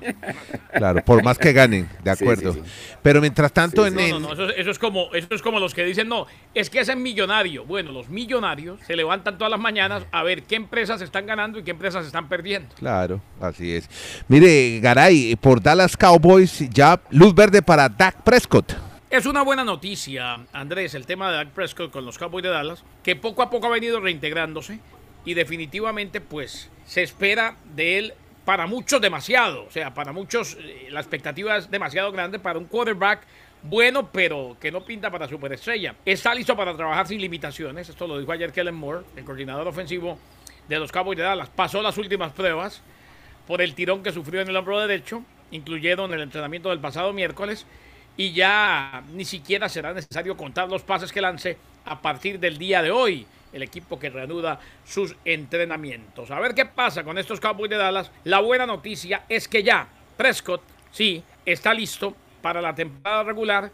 claro, 0.74 1.02
por 1.02 1.22
más 1.24 1.38
que 1.38 1.54
ganen, 1.54 1.88
de 2.04 2.10
acuerdo. 2.10 2.52
Sí, 2.52 2.60
sí, 2.62 2.66
sí. 2.66 2.98
Pero 3.02 3.22
mientras 3.22 3.50
tanto 3.50 3.86
en... 3.86 3.94
No, 3.94 4.20
no, 4.20 4.20
no, 4.20 4.32
eso, 4.34 4.50
eso, 4.50 4.70
es 4.70 4.78
como, 4.78 5.14
eso 5.14 5.28
es 5.30 5.40
como 5.40 5.58
los 5.58 5.72
que 5.72 5.84
dicen, 5.84 6.06
no, 6.08 6.26
es 6.52 6.68
que 6.68 6.80
ese 6.80 6.92
es 6.92 6.98
millonario. 6.98 7.64
Bueno, 7.64 7.92
los 7.92 8.10
millonarios 8.10 8.78
se 8.86 8.94
levantan 8.94 9.38
todas 9.38 9.50
las 9.50 9.60
mañanas 9.60 10.04
a 10.12 10.22
ver 10.22 10.42
qué 10.42 10.56
empresas 10.56 11.00
están 11.00 11.24
ganando 11.24 11.58
y 11.58 11.62
qué 11.62 11.70
empresas 11.70 12.04
están 12.04 12.28
perdiendo. 12.28 12.74
Claro, 12.74 13.22
así 13.40 13.72
es. 13.72 13.88
Mire, 14.28 14.80
Garay, 14.80 15.34
por 15.36 15.62
Dallas 15.62 15.96
Cowboys 15.96 16.68
ya 16.68 17.00
luz 17.10 17.34
verde 17.34 17.62
para 17.62 17.88
Dak 17.88 18.22
Prescott. 18.22 18.87
Es 19.10 19.24
una 19.24 19.40
buena 19.40 19.64
noticia, 19.64 20.38
Andrés, 20.52 20.92
el 20.92 21.06
tema 21.06 21.30
de 21.30 21.36
Dak 21.38 21.48
Prescott 21.52 21.90
con 21.90 22.04
los 22.04 22.18
Cowboys 22.18 22.42
de 22.42 22.50
Dallas, 22.50 22.84
que 23.02 23.16
poco 23.16 23.40
a 23.40 23.48
poco 23.48 23.66
ha 23.66 23.70
venido 23.70 24.00
reintegrándose 24.00 24.80
y 25.24 25.32
definitivamente 25.32 26.20
pues 26.20 26.68
se 26.84 27.04
espera 27.04 27.56
de 27.74 27.98
él 27.98 28.14
para 28.44 28.66
muchos 28.66 29.00
demasiado, 29.00 29.64
o 29.64 29.70
sea, 29.70 29.94
para 29.94 30.12
muchos 30.12 30.58
eh, 30.60 30.88
la 30.90 31.00
expectativa 31.00 31.56
es 31.56 31.70
demasiado 31.70 32.12
grande 32.12 32.38
para 32.38 32.58
un 32.58 32.66
quarterback 32.66 33.20
bueno, 33.62 34.12
pero 34.12 34.58
que 34.60 34.70
no 34.70 34.84
pinta 34.84 35.10
para 35.10 35.26
superestrella. 35.26 35.94
Está 36.04 36.34
listo 36.34 36.54
para 36.54 36.76
trabajar 36.76 37.08
sin 37.08 37.18
limitaciones, 37.18 37.88
esto 37.88 38.06
lo 38.06 38.18
dijo 38.18 38.32
ayer 38.32 38.52
Kellen 38.52 38.74
Moore, 38.74 39.06
el 39.16 39.24
coordinador 39.24 39.66
ofensivo 39.68 40.18
de 40.68 40.78
los 40.78 40.92
Cowboys 40.92 41.16
de 41.16 41.24
Dallas. 41.24 41.48
Pasó 41.48 41.80
las 41.80 41.96
últimas 41.96 42.32
pruebas 42.32 42.82
por 43.46 43.62
el 43.62 43.74
tirón 43.74 44.02
que 44.02 44.12
sufrió 44.12 44.42
en 44.42 44.48
el 44.48 44.56
hombro 44.56 44.78
derecho, 44.78 45.24
incluyeron 45.50 46.12
el 46.12 46.20
entrenamiento 46.20 46.68
del 46.68 46.78
pasado 46.78 47.14
miércoles 47.14 47.64
y 48.18 48.32
ya 48.32 49.02
ni 49.14 49.24
siquiera 49.24 49.68
será 49.68 49.94
necesario 49.94 50.36
contar 50.36 50.68
los 50.68 50.82
pases 50.82 51.12
que 51.12 51.20
lance 51.22 51.56
a 51.84 52.02
partir 52.02 52.38
del 52.40 52.58
día 52.58 52.82
de 52.82 52.90
hoy. 52.90 53.24
El 53.52 53.62
equipo 53.62 53.98
que 53.98 54.10
reanuda 54.10 54.60
sus 54.84 55.16
entrenamientos. 55.24 56.30
A 56.30 56.38
ver 56.38 56.52
qué 56.52 56.66
pasa 56.66 57.04
con 57.04 57.16
estos 57.16 57.40
Cowboys 57.40 57.70
de 57.70 57.76
Dallas. 57.76 58.10
La 58.24 58.40
buena 58.40 58.66
noticia 58.66 59.22
es 59.28 59.48
que 59.48 59.62
ya 59.62 59.88
Prescott, 60.18 60.60
sí, 60.90 61.22
está 61.46 61.72
listo 61.72 62.14
para 62.42 62.60
la 62.60 62.74
temporada 62.74 63.22
regular. 63.22 63.70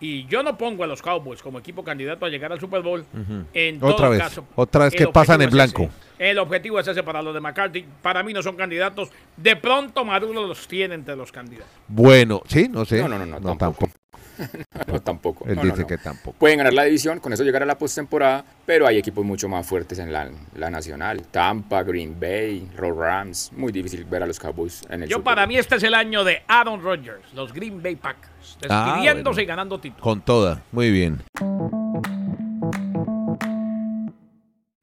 Y 0.00 0.26
yo 0.26 0.42
no 0.42 0.58
pongo 0.58 0.84
a 0.84 0.86
los 0.88 1.00
Cowboys 1.00 1.40
como 1.40 1.60
equipo 1.60 1.84
candidato 1.84 2.26
a 2.26 2.28
llegar 2.28 2.52
al 2.52 2.60
Super 2.60 2.82
Bowl. 2.82 3.00
Uh 3.00 3.16
-huh. 3.16 3.46
En 3.54 3.76
otra 3.76 3.96
todo 3.96 4.10
vez, 4.10 4.20
caso, 4.20 4.46
otra 4.56 4.84
vez 4.84 4.94
que 4.94 5.06
pasan 5.06 5.40
en 5.40 5.50
blanco. 5.50 5.88
El 6.18 6.38
objetivo 6.38 6.78
es 6.80 6.86
ese 6.88 7.02
para 7.02 7.20
los 7.22 7.34
de 7.34 7.40
McCarthy. 7.40 7.84
Para 8.02 8.22
mí 8.22 8.32
no 8.32 8.42
son 8.42 8.56
candidatos. 8.56 9.10
De 9.36 9.56
pronto 9.56 10.04
Maduro 10.04 10.46
los 10.46 10.66
tiene 10.68 10.94
entre 10.94 11.16
los 11.16 11.32
candidatos. 11.32 11.72
Bueno, 11.88 12.42
sí, 12.46 12.68
no 12.70 12.84
sé. 12.84 13.02
No, 13.02 13.08
no, 13.08 13.18
no, 13.18 13.26
no, 13.26 13.40
no 13.40 13.56
tampoco. 13.56 13.88
tampoco. 13.88 14.00
no, 14.88 15.00
tampoco. 15.00 15.44
Él 15.48 15.54
No, 15.56 15.62
dice 15.62 15.82
no. 15.82 15.86
que 15.86 15.98
tampoco. 15.98 16.36
Pueden 16.38 16.58
ganar 16.58 16.72
la 16.72 16.84
división, 16.84 17.20
con 17.20 17.32
eso 17.32 17.44
llegar 17.44 17.62
a 17.62 17.66
la 17.66 17.78
postemporada, 17.78 18.44
pero 18.66 18.86
hay 18.86 18.98
equipos 18.98 19.24
mucho 19.24 19.48
más 19.48 19.64
fuertes 19.66 19.98
en 20.00 20.12
la, 20.12 20.28
la 20.56 20.70
nacional. 20.70 21.22
Tampa, 21.30 21.82
Green 21.84 22.18
Bay, 22.18 22.68
los 22.76 22.96
Rams. 22.96 23.52
Muy 23.56 23.70
difícil 23.72 24.04
ver 24.04 24.22
a 24.22 24.26
los 24.26 24.38
Cowboys 24.40 24.82
en 24.90 25.04
el 25.04 25.08
Yo 25.08 25.16
Super 25.18 25.24
para 25.24 25.42
Bowl. 25.42 25.48
mí 25.48 25.56
este 25.58 25.76
es 25.76 25.82
el 25.84 25.94
año 25.94 26.24
de 26.24 26.42
Aaron 26.48 26.82
Rodgers, 26.82 27.32
los 27.32 27.52
Green 27.52 27.82
Bay 27.82 27.94
Packers, 27.96 28.58
Ah, 28.68 28.84
despidiéndose 28.94 29.34
bueno. 29.36 29.42
y 29.42 29.46
ganando 29.46 29.78
títulos. 29.78 30.02
Con 30.02 30.20
toda, 30.22 30.62
muy 30.72 30.90
bien. 30.90 31.20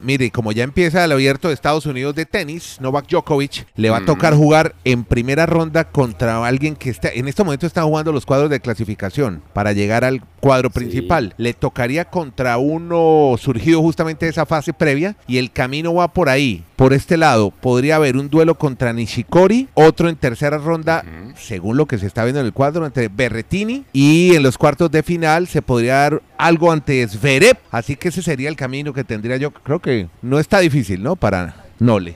Mire, 0.01 0.31
como 0.31 0.51
ya 0.51 0.63
empieza 0.63 1.03
el 1.05 1.11
abierto 1.11 1.47
de 1.47 1.53
Estados 1.53 1.85
Unidos 1.85 2.15
de 2.15 2.25
tenis, 2.25 2.77
Novak 2.81 3.07
Djokovic 3.07 3.67
le 3.75 3.89
va 3.89 3.97
a 3.97 4.01
Mm. 4.01 4.05
tocar 4.05 4.33
jugar 4.33 4.75
en 4.83 5.03
primera 5.03 5.45
ronda 5.45 5.85
contra 5.85 6.45
alguien 6.45 6.75
que 6.75 6.89
está, 6.89 7.09
en 7.09 7.27
este 7.27 7.43
momento 7.43 7.67
está 7.67 7.83
jugando 7.83 8.11
los 8.11 8.25
cuadros 8.25 8.49
de 8.49 8.59
clasificación 8.59 9.41
para 9.53 9.73
llegar 9.73 10.03
al 10.03 10.21
cuadro 10.41 10.67
Sí. 10.69 10.79
principal. 10.79 11.33
Le 11.37 11.53
tocaría 11.53 12.03
contra 12.03 12.57
uno 12.57 13.35
surgido 13.39 13.81
justamente 13.81 14.25
de 14.25 14.31
esa 14.31 14.45
fase 14.45 14.73
previa 14.73 15.15
y 15.27 15.37
el 15.37 15.51
camino 15.51 15.93
va 15.93 16.09
por 16.09 16.27
ahí. 16.27 16.63
Por 16.75 16.91
este 16.93 17.15
lado, 17.15 17.51
podría 17.51 17.95
haber 17.97 18.17
un 18.17 18.29
duelo 18.29 18.55
contra 18.55 18.91
Nishikori, 18.91 19.69
otro 19.75 20.09
en 20.09 20.15
tercera 20.15 20.57
ronda, 20.57 21.05
según 21.37 21.77
lo 21.77 21.85
que 21.85 21.97
se 21.99 22.07
está 22.07 22.23
viendo 22.23 22.39
en 22.39 22.47
el 22.47 22.53
cuadro, 22.53 22.85
entre 22.85 23.07
Berretini 23.07 23.85
y 23.93 24.35
en 24.35 24.43
los 24.43 24.57
cuartos 24.57 24.89
de 24.91 25.03
final 25.03 25.47
se 25.47 25.61
podría 25.61 25.93
dar 25.95 26.21
algo 26.37 26.71
ante 26.71 27.07
Zverev. 27.07 27.57
Así 27.69 27.95
que 27.95 28.09
ese 28.09 28.21
sería 28.23 28.49
el 28.49 28.55
camino 28.55 28.93
que 28.93 29.03
tendría 29.03 29.37
yo. 29.37 29.51
Creo 29.51 29.79
que 29.79 30.07
no 30.23 30.39
está 30.39 30.59
difícil, 30.59 31.03
¿no? 31.03 31.15
Para 31.15 31.55
Nole. 31.79 32.15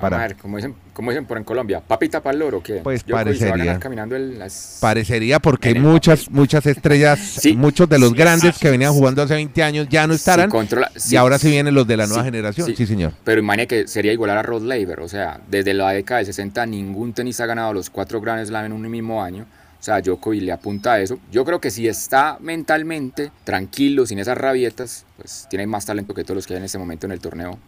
Para, 0.00 0.16
a 0.16 0.20
ver, 0.20 0.36
como 0.36 0.56
dicen, 0.56 0.74
como 0.92 1.10
dicen 1.10 1.26
por 1.26 1.36
en 1.38 1.44
Colombia, 1.44 1.80
papita 1.80 2.22
para 2.22 2.32
el 2.34 2.40
loro, 2.40 2.58
¿o 2.58 2.62
¿qué? 2.62 2.80
Pues 2.82 3.02
a 3.02 3.06
parecería. 3.06 3.78
caminando 3.78 4.16
el, 4.16 4.38
las... 4.38 4.78
parecería 4.80 5.38
porque 5.38 5.70
En 5.70 5.76
el 5.78 5.82
muchas, 5.82 6.30
muchas 6.30 6.66
estrellas, 6.66 7.18
Sí. 7.40 7.54
muchos 7.56 7.88
de 7.88 7.98
los 7.98 8.10
Sí, 8.10 8.14
grandes 8.16 8.54
sí, 8.56 8.60
que 8.60 8.70
venían 8.70 8.92
jugando 8.92 9.22
hace 9.22 9.34
20 9.34 9.62
años 9.62 9.88
ya 9.88 10.06
no 10.06 10.14
estarán. 10.14 10.50
Controla- 10.50 10.90
y 11.10 11.16
ahora 11.16 11.38
sí 11.38 11.48
vienen 11.50 11.74
los 11.74 11.86
de 11.86 11.96
la 11.96 12.06
nueva 12.06 12.24
generación. 12.24 12.74
Sí, 12.76 12.86
señor. 12.86 13.12
Pero 13.24 13.40
imagine 13.40 13.66
que 13.66 13.86
sería 13.88 14.12
igualar 14.12 14.38
a 14.38 14.42
Rod 14.42 14.62
Laver, 14.62 15.00
o 15.00 15.08
sea, 15.08 15.40
desde 15.48 15.74
la 15.74 15.90
década 15.90 16.18
del 16.18 16.26
60 16.26 16.66
ningún 16.66 17.12
tenista 17.12 17.44
ha 17.44 17.46
ganado 17.46 17.72
los 17.72 17.90
cuatro 17.90 18.20
Grand 18.20 18.44
Slam 18.46 18.66
en 18.66 18.72
un 18.72 18.90
mismo 18.90 19.22
año. 19.22 19.46
O 19.78 19.82
sea, 19.82 20.02
Djokovic 20.02 20.42
le 20.42 20.52
apunta 20.52 20.92
a 20.92 21.00
eso. 21.00 21.18
Yo 21.32 21.42
creo 21.46 21.58
que 21.58 21.70
si 21.70 21.88
está 21.88 22.36
mentalmente 22.40 23.30
tranquilo, 23.44 24.04
sin 24.04 24.18
esas 24.18 24.36
rabietas, 24.36 25.06
pues 25.16 25.46
tiene 25.48 25.66
más 25.66 25.86
talento 25.86 26.12
que 26.12 26.22
todos 26.22 26.36
los 26.36 26.46
que 26.46 26.52
hay 26.52 26.58
en 26.58 26.64
este 26.64 26.76
momento 26.76 27.06
en 27.06 27.12
el 27.12 27.20
torneo. 27.20 27.58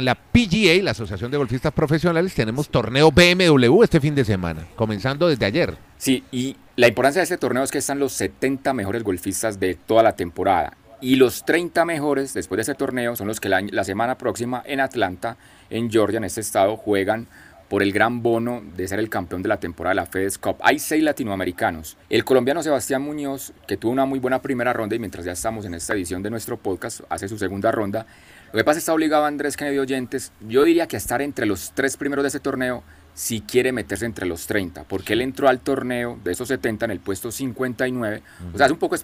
En 0.00 0.06
la 0.06 0.14
PGA, 0.14 0.82
la 0.82 0.92
Asociación 0.92 1.30
de 1.30 1.36
Golfistas 1.36 1.74
Profesionales, 1.74 2.32
tenemos 2.32 2.70
torneo 2.70 3.12
BMW 3.12 3.82
este 3.82 4.00
fin 4.00 4.14
de 4.14 4.24
semana, 4.24 4.66
comenzando 4.74 5.28
desde 5.28 5.44
ayer. 5.44 5.76
Sí, 5.98 6.24
y 6.32 6.56
la 6.76 6.88
importancia 6.88 7.20
de 7.20 7.24
este 7.24 7.36
torneo 7.36 7.62
es 7.62 7.70
que 7.70 7.76
están 7.76 7.98
los 7.98 8.14
70 8.14 8.72
mejores 8.72 9.02
golfistas 9.02 9.60
de 9.60 9.74
toda 9.74 10.02
la 10.02 10.16
temporada. 10.16 10.74
Y 11.02 11.16
los 11.16 11.44
30 11.44 11.84
mejores 11.84 12.32
después 12.32 12.56
de 12.56 12.62
ese 12.62 12.74
torneo 12.74 13.14
son 13.14 13.28
los 13.28 13.40
que 13.40 13.50
la, 13.50 13.60
la 13.60 13.84
semana 13.84 14.16
próxima 14.16 14.62
en 14.64 14.80
Atlanta, 14.80 15.36
en 15.68 15.90
Georgia, 15.90 16.16
en 16.16 16.24
este 16.24 16.40
estado, 16.40 16.78
juegan 16.78 17.28
por 17.70 17.84
el 17.84 17.92
gran 17.92 18.20
bono 18.20 18.62
de 18.76 18.88
ser 18.88 18.98
el 18.98 19.08
campeón 19.08 19.42
de 19.42 19.48
la 19.48 19.60
temporada 19.60 19.92
de 19.92 20.00
la 20.00 20.06
FedEx 20.06 20.38
Cup. 20.38 20.56
Hay 20.60 20.80
seis 20.80 21.04
latinoamericanos. 21.04 21.96
El 22.10 22.24
colombiano 22.24 22.64
Sebastián 22.64 23.00
Muñoz, 23.00 23.52
que 23.68 23.76
tuvo 23.76 23.92
una 23.92 24.06
muy 24.06 24.18
buena 24.18 24.42
primera 24.42 24.72
ronda 24.72 24.96
y 24.96 24.98
mientras 24.98 25.24
ya 25.24 25.30
estamos 25.30 25.64
en 25.64 25.74
esta 25.74 25.94
edición 25.94 26.20
de 26.20 26.30
nuestro 26.30 26.56
podcast, 26.56 27.02
hace 27.08 27.28
su 27.28 27.38
segunda 27.38 27.70
ronda. 27.70 28.06
Lo 28.52 28.58
que 28.58 28.64
pasa 28.64 28.78
es 28.78 28.82
que 28.82 28.86
está 28.86 28.92
obligado 28.92 29.24
Andrés 29.24 29.56
Kennedy 29.56 29.78
oyentes, 29.78 30.32
yo 30.40 30.64
diría 30.64 30.88
que 30.88 30.96
a 30.96 30.98
estar 30.98 31.22
entre 31.22 31.46
los 31.46 31.70
tres 31.70 31.96
primeros 31.96 32.24
de 32.24 32.30
ese 32.30 32.40
torneo 32.40 32.82
si 33.14 33.40
quiere 33.40 33.70
meterse 33.72 34.06
entre 34.06 34.26
los 34.26 34.46
30, 34.46 34.84
porque 34.84 35.12
él 35.12 35.20
entró 35.20 35.48
al 35.48 35.60
torneo 35.60 36.18
de 36.24 36.32
esos 36.32 36.48
70 36.48 36.86
en 36.86 36.90
el 36.90 37.00
puesto 37.00 37.30
59. 37.30 38.22
O 38.54 38.56
sea, 38.56 38.66
es 38.66 38.72
un 38.72 38.78
poco, 38.78 38.96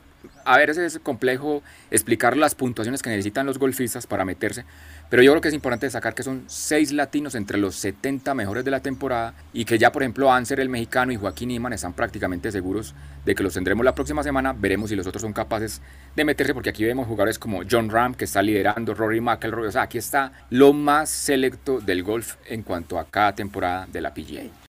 a 0.45 0.57
ver, 0.57 0.71
es 0.71 0.99
complejo 1.03 1.63
explicar 1.91 2.37
las 2.37 2.55
puntuaciones 2.55 3.03
que 3.03 3.11
necesitan 3.11 3.47
los 3.47 3.59
golfistas 3.59 4.07
para 4.07 4.25
meterse, 4.25 4.65
pero 5.09 5.23
yo 5.23 5.33
creo 5.33 5.41
que 5.41 5.49
es 5.49 5.55
importante 5.55 5.87
destacar 5.87 6.15
que 6.15 6.23
son 6.23 6.45
seis 6.47 6.93
latinos 6.93 7.35
entre 7.35 7.59
los 7.59 7.77
70 7.77 8.35
mejores 8.35 8.65
de 8.65 8.71
la 8.71 8.81
temporada 8.81 9.35
y 9.53 9.65
que 9.65 9.79
ya, 9.79 9.93
por 9.93 10.03
ejemplo, 10.03 10.33
Anser, 10.33 10.61
el 10.61 10.69
mexicano, 10.69 11.13
y 11.13 11.17
Joaquín 11.17 11.51
Iman 11.51 11.73
están 11.73 11.93
prácticamente 11.93 12.51
seguros 12.51 12.95
de 13.25 13.35
que 13.35 13.43
los 13.43 13.55
tendremos 13.55 13.85
la 13.85 13.95
próxima 13.95 14.23
semana. 14.23 14.53
Veremos 14.53 14.91
si 14.91 14.97
los 14.97 15.07
otros 15.07 15.23
son 15.23 15.33
capaces 15.33 15.81
de 16.15 16.25
meterse, 16.25 16.55
porque 16.55 16.71
aquí 16.71 16.85
vemos 16.85 17.07
jugadores 17.07 17.39
como 17.39 17.63
John 17.71 17.91
Ram, 17.91 18.15
que 18.15 18.25
está 18.25 18.43
liderando, 18.43 18.95
Rory 18.95 19.21
McIlroy. 19.21 19.69
O 19.69 19.73
sea, 19.73 19.83
aquí 19.83 19.99
está 19.99 20.33
lo 20.51 20.73
más 20.73 21.09
selecto 21.11 21.81
del 21.81 22.03
golf 22.03 22.37
en 22.47 22.63
cuanto 22.63 22.99
a 22.99 23.05
cada 23.05 23.35
temporada 23.35 23.87
de 23.87 24.01
la 24.01 24.13
PGA. 24.13 24.67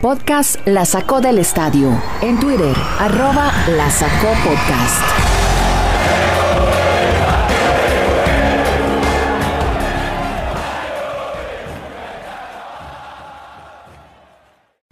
Podcast 0.00 0.66
La 0.66 0.86
Sacó 0.86 1.20
del 1.20 1.38
Estadio. 1.38 1.90
En 2.22 2.40
Twitter, 2.40 2.74
arroba 2.98 3.52
La 3.76 3.90
Sacó 3.90 4.32
Podcast. 4.42 5.29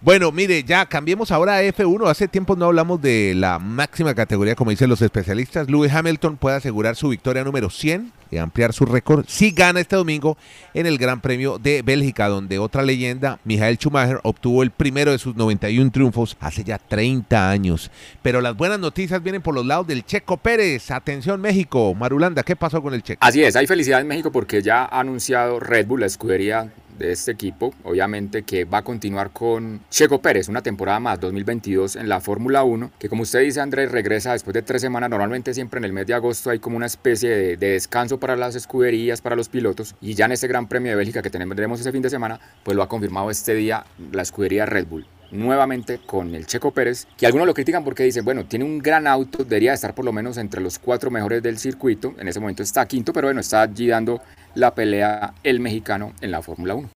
Bueno, 0.09 0.31
mire, 0.31 0.63
ya 0.63 0.87
cambiemos 0.87 1.29
ahora 1.29 1.57
a 1.57 1.63
F1. 1.63 2.09
Hace 2.09 2.27
tiempo 2.27 2.55
no 2.55 2.65
hablamos 2.65 2.99
de 2.99 3.35
la 3.35 3.59
máxima 3.59 4.15
categoría, 4.15 4.55
como 4.55 4.71
dicen 4.71 4.89
los 4.89 5.03
especialistas. 5.03 5.69
Lewis 5.69 5.93
Hamilton 5.93 6.35
puede 6.35 6.55
asegurar 6.55 6.95
su 6.95 7.09
victoria 7.09 7.43
número 7.43 7.69
100 7.69 8.11
y 8.31 8.37
ampliar 8.37 8.73
su 8.73 8.85
récord 8.85 9.25
si 9.27 9.51
gana 9.51 9.79
este 9.79 9.95
domingo 9.95 10.35
en 10.73 10.87
el 10.87 10.97
Gran 10.97 11.21
Premio 11.21 11.59
de 11.59 11.83
Bélgica, 11.83 12.27
donde 12.27 12.57
otra 12.57 12.81
leyenda, 12.81 13.39
Michael 13.43 13.77
Schumacher, 13.77 14.19
obtuvo 14.23 14.63
el 14.63 14.71
primero 14.71 15.11
de 15.11 15.19
sus 15.19 15.35
91 15.35 15.91
triunfos 15.91 16.37
hace 16.39 16.63
ya 16.63 16.79
30 16.79 17.51
años. 17.51 17.91
Pero 18.23 18.41
las 18.41 18.57
buenas 18.57 18.79
noticias 18.79 19.21
vienen 19.21 19.43
por 19.43 19.53
los 19.53 19.67
lados 19.67 19.85
del 19.85 20.03
Checo 20.03 20.37
Pérez. 20.37 20.89
Atención 20.89 21.39
México, 21.39 21.93
Marulanda, 21.93 22.41
¿qué 22.41 22.55
pasó 22.55 22.81
con 22.81 22.95
el 22.95 23.03
Checo? 23.03 23.23
Así 23.23 23.43
es, 23.43 23.55
hay 23.55 23.67
felicidad 23.67 24.01
en 24.01 24.07
México 24.07 24.31
porque 24.31 24.63
ya 24.63 24.85
ha 24.85 25.01
anunciado 25.01 25.59
Red 25.59 25.85
Bull, 25.85 25.99
la 25.99 26.07
escudería 26.07 26.71
de 26.99 27.11
este 27.11 27.31
equipo, 27.31 27.73
obviamente 27.83 28.43
que 28.43 28.65
va 28.65 28.79
a 28.79 28.83
continuar 28.83 29.31
con 29.31 29.81
Checo 29.89 30.21
Pérez, 30.21 30.49
una 30.49 30.61
temporada 30.61 30.99
más, 30.99 31.19
2022 31.19 31.95
en 31.95 32.09
la 32.09 32.19
Fórmula 32.19 32.63
1, 32.63 32.91
que 32.99 33.09
como 33.09 33.23
usted 33.23 33.39
dice 33.39 33.61
Andrés, 33.61 33.91
regresa 33.91 34.33
después 34.33 34.53
de 34.53 34.61
tres 34.61 34.81
semanas, 34.81 35.09
normalmente 35.09 35.53
siempre 35.53 35.79
en 35.79 35.85
el 35.85 35.93
mes 35.93 36.05
de 36.05 36.13
agosto 36.13 36.49
hay 36.51 36.59
como 36.59 36.77
una 36.77 36.85
especie 36.85 37.29
de, 37.29 37.57
de 37.57 37.71
descanso 37.71 38.19
para 38.19 38.35
las 38.35 38.55
escuderías, 38.55 39.21
para 39.21 39.35
los 39.35 39.49
pilotos, 39.49 39.95
y 40.01 40.13
ya 40.13 40.25
en 40.25 40.33
este 40.33 40.47
Gran 40.47 40.67
Premio 40.67 40.91
de 40.91 40.97
Bélgica 40.97 41.21
que 41.21 41.29
tendremos 41.29 41.79
ese 41.79 41.91
fin 41.91 42.01
de 42.01 42.09
semana, 42.09 42.39
pues 42.63 42.75
lo 42.75 42.83
ha 42.83 42.89
confirmado 42.89 43.31
este 43.31 43.55
día 43.55 43.85
la 44.11 44.21
escudería 44.21 44.65
Red 44.65 44.85
Bull 44.87 45.07
nuevamente 45.31 45.99
con 46.05 46.35
el 46.35 46.45
Checo 46.45 46.71
Pérez, 46.71 47.07
que 47.17 47.25
algunos 47.25 47.47
lo 47.47 47.53
critican 47.53 47.83
porque 47.83 48.03
dicen, 48.03 48.25
bueno, 48.25 48.45
tiene 48.45 48.65
un 48.65 48.79
gran 48.79 49.07
auto, 49.07 49.43
debería 49.43 49.73
estar 49.73 49.93
por 49.93 50.05
lo 50.05 50.13
menos 50.13 50.37
entre 50.37 50.61
los 50.61 50.79
cuatro 50.79 51.11
mejores 51.11 51.41
del 51.43 51.57
circuito, 51.57 52.13
en 52.17 52.27
ese 52.27 52.39
momento 52.39 52.63
está 52.63 52.85
quinto, 52.85 53.13
pero 53.13 53.27
bueno, 53.27 53.41
está 53.41 53.61
allí 53.61 53.87
dando 53.87 54.21
la 54.55 54.73
pelea 54.73 55.33
el 55.43 55.59
mexicano 55.59 56.13
en 56.21 56.31
la 56.31 56.41
Fórmula 56.41 56.75
1. 56.75 56.89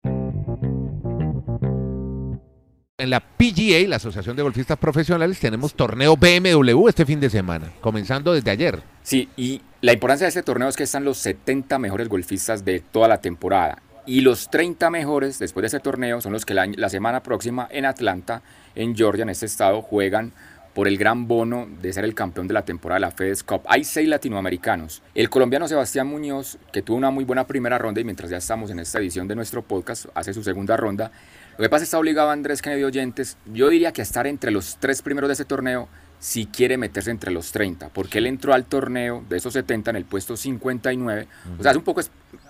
En 2.99 3.09
la 3.09 3.19
PGA, 3.19 3.87
la 3.87 3.97
Asociación 3.97 4.35
de 4.37 4.43
Golfistas 4.43 4.77
Profesionales, 4.77 5.39
tenemos 5.39 5.73
torneo 5.73 6.15
BMW 6.15 6.87
este 6.87 7.05
fin 7.05 7.19
de 7.19 7.29
semana, 7.29 7.71
comenzando 7.81 8.33
desde 8.33 8.51
ayer. 8.51 8.81
Sí, 9.01 9.27
y 9.35 9.61
la 9.81 9.91
importancia 9.91 10.25
de 10.25 10.29
este 10.29 10.43
torneo 10.43 10.69
es 10.69 10.77
que 10.77 10.83
están 10.83 11.03
los 11.03 11.17
70 11.17 11.79
mejores 11.79 12.07
golfistas 12.07 12.63
de 12.63 12.79
toda 12.79 13.07
la 13.09 13.19
temporada. 13.19 13.81
Y 14.05 14.21
los 14.21 14.49
30 14.49 14.89
mejores 14.89 15.39
después 15.39 15.61
de 15.61 15.67
ese 15.67 15.79
torneo 15.79 16.19
son 16.19 16.33
los 16.33 16.45
que 16.45 16.53
la, 16.53 16.89
semana 16.89 17.23
próxima 17.23 17.67
en 17.71 17.85
Atlanta, 17.85 18.41
en 18.75 18.95
Georgia, 18.95 19.23
en 19.23 19.29
este 19.29 19.45
estado, 19.45 19.81
juegan 19.81 20.33
por 20.73 20.87
el 20.87 20.97
gran 20.97 21.27
bono 21.27 21.67
de 21.81 21.93
ser 21.93 22.03
el 22.03 22.15
campeón 22.15 22.47
de 22.47 22.53
la 22.53 22.65
temporada 22.65 22.97
de 22.97 23.01
la 23.01 23.11
FedEx 23.11 23.43
Cup. 23.43 23.61
Hay 23.67 23.83
seis 23.83 24.09
latinoamericanos. 24.09 25.03
El 25.15 25.29
colombiano 25.29 25.67
Sebastián 25.67 26.07
Muñoz, 26.07 26.57
que 26.73 26.81
tuvo 26.81 26.97
una 26.97 27.11
muy 27.11 27.23
buena 27.23 27.45
primera 27.45 27.77
ronda 27.77 28.01
y 28.01 28.03
mientras 28.03 28.29
ya 28.29 28.37
estamos 28.37 28.71
en 28.71 28.79
esta 28.79 28.99
edición 28.99 29.27
de 29.27 29.35
nuestro 29.35 29.61
podcast, 29.61 30.07
hace 30.15 30.33
su 30.33 30.43
segunda 30.43 30.75
ronda. 30.75 31.11
Lo 31.57 31.63
que 31.63 31.69
pasa 31.69 31.83
es 31.83 31.87
que 31.87 31.89
está 31.89 31.99
obligado 31.99 32.31
Andrés 32.31 32.61
Kennedy 32.61 32.83
oyentes, 32.83 33.37
yo 33.45 33.69
diría 33.69 33.93
que 33.93 34.01
a 34.01 34.03
estar 34.03 34.25
entre 34.25 34.51
los 34.51 34.77
tres 34.77 35.01
primeros 35.01 35.29
de 35.29 35.33
ese 35.33 35.45
torneo 35.45 35.87
si 36.23 36.45
quiere 36.45 36.77
meterse 36.77 37.11
entre 37.11 37.31
los 37.31 37.51
30, 37.51 37.89
porque 37.89 38.17
él 38.17 38.27
entró 38.27 38.53
al 38.53 38.63
torneo 38.63 39.25
de 39.27 39.35
esos 39.35 39.51
70 39.53 39.89
en 39.89 39.97
el 39.97 40.05
puesto 40.05 40.37
59. 40.37 41.27
O 41.59 41.61
sea, 41.61 41.71
es 41.71 41.77
un 41.77 41.83
poco, 41.83 42.01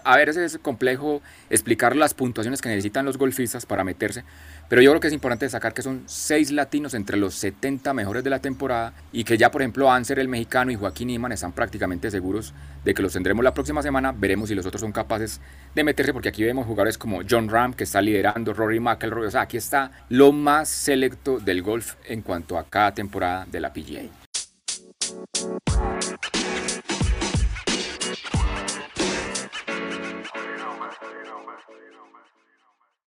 a 0.03 0.17
ver, 0.17 0.29
es 0.29 0.57
complejo 0.61 1.21
explicar 1.49 1.95
las 1.95 2.13
puntuaciones 2.13 2.61
que 2.61 2.69
necesitan 2.69 3.05
los 3.05 3.17
golfistas 3.17 3.65
para 3.65 3.83
meterse, 3.83 4.23
pero 4.69 4.81
yo 4.81 4.91
creo 4.91 5.01
que 5.01 5.07
es 5.07 5.13
importante 5.13 5.45
destacar 5.45 5.73
que 5.73 5.81
son 5.81 6.03
seis 6.05 6.51
latinos 6.51 6.93
entre 6.93 7.17
los 7.17 7.35
70 7.35 7.93
mejores 7.93 8.23
de 8.23 8.29
la 8.29 8.39
temporada 8.39 8.93
y 9.11 9.23
que 9.23 9.37
ya, 9.37 9.51
por 9.51 9.61
ejemplo, 9.61 9.91
Anser, 9.91 10.19
el 10.19 10.27
mexicano, 10.27 10.71
y 10.71 10.75
Joaquín 10.75 11.09
Iman 11.09 11.31
están 11.31 11.51
prácticamente 11.51 12.09
seguros 12.09 12.53
de 12.83 12.93
que 12.93 13.01
los 13.01 13.13
tendremos 13.13 13.43
la 13.43 13.53
próxima 13.53 13.81
semana. 13.81 14.11
Veremos 14.11 14.49
si 14.49 14.55
los 14.55 14.65
otros 14.65 14.81
son 14.81 14.91
capaces 14.91 15.41
de 15.75 15.83
meterse, 15.83 16.13
porque 16.13 16.29
aquí 16.29 16.43
vemos 16.43 16.65
jugadores 16.65 16.97
como 16.97 17.21
John 17.29 17.49
Ram, 17.49 17.73
que 17.73 17.83
está 17.83 18.01
liderando, 18.01 18.53
Rory 18.53 18.79
McIlroy. 18.79 19.27
O 19.27 19.31
sea, 19.31 19.41
aquí 19.41 19.57
está 19.57 19.91
lo 20.09 20.31
más 20.31 20.69
selecto 20.69 21.39
del 21.39 21.61
golf 21.61 21.95
en 22.07 22.21
cuanto 22.21 22.57
a 22.57 22.63
cada 22.63 22.93
temporada 22.93 23.45
de 23.49 23.59
la 23.59 23.73
PGA. 23.73 24.03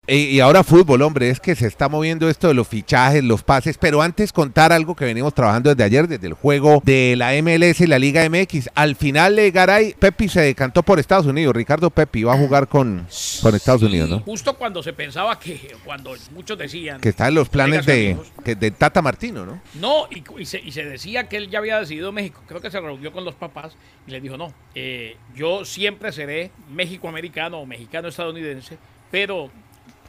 Y, 0.10 0.16
y 0.28 0.40
ahora 0.40 0.64
fútbol, 0.64 1.02
hombre, 1.02 1.30
es 1.30 1.40
que 1.42 1.54
se 1.54 1.68
está 1.68 1.90
moviendo 1.90 2.30
esto 2.30 2.48
de 2.48 2.54
los 2.54 2.68
fichajes, 2.68 3.24
los 3.24 3.44
pases, 3.44 3.78
pero 3.78 4.02
antes 4.02 4.32
contar 4.32 4.72
algo 4.72 4.96
que 4.96 5.04
venimos 5.04 5.34
trabajando 5.34 5.70
desde 5.70 5.84
ayer, 5.84 6.08
desde 6.08 6.28
el 6.28 6.34
juego 6.34 6.82
de 6.86 7.16
la 7.18 7.32
MLS 7.42 7.82
y 7.82 7.88
la 7.88 8.00
Liga 8.00 8.28
MX. 8.30 8.70
Al 8.74 8.96
final, 8.96 9.38
eh, 9.38 9.52
Garay, 9.52 9.96
Pepi 10.00 10.30
se 10.30 10.40
decantó 10.42 10.82
por 10.82 10.98
Estados 11.00 11.26
Unidos. 11.26 11.54
Ricardo 11.54 11.90
Pepi 11.90 12.24
va 12.24 12.36
a 12.36 12.38
jugar 12.38 12.70
con, 12.70 13.06
con 13.42 13.54
Estados 13.56 13.84
Unidos, 13.84 14.10
¿no? 14.10 14.20
Justo 14.22 14.54
cuando 14.58 14.82
se 14.82 14.94
pensaba 14.94 15.38
que, 15.40 15.76
cuando 15.84 16.14
muchos 16.34 16.58
decían... 16.58 17.02
Que 17.02 17.10
está 17.10 17.28
en 17.28 17.36
los 17.36 17.50
planes 17.50 17.86
de, 17.86 18.16
que- 18.46 18.56
de 18.56 18.72
Tata 18.72 19.02
Martino, 19.02 19.46
¿no? 19.46 19.60
No, 19.76 20.08
y, 20.10 20.24
y 20.42 20.46
se, 20.46 20.60
y 20.60 20.72
se 20.72 20.86
decía 20.86 21.28
que 21.28 21.36
él 21.36 21.50
ya 21.50 21.60
había 21.60 21.80
decidido 21.82 22.14
México. 22.14 22.42
Creo 22.48 22.62
que 22.62 22.72
se 22.72 22.80
reunió 22.80 23.12
con 23.12 23.26
los 23.26 23.36
papás 23.36 23.74
y 24.08 24.12
les 24.12 24.24
dijo, 24.24 24.38
no, 24.38 24.54
eh, 24.74 25.18
yo 25.36 25.66
siempre 25.66 26.14
seré 26.14 26.52
México-americano 26.72 27.58
o 27.60 27.66
mexicano-estadounidense, 27.66 28.78
pero 29.12 29.50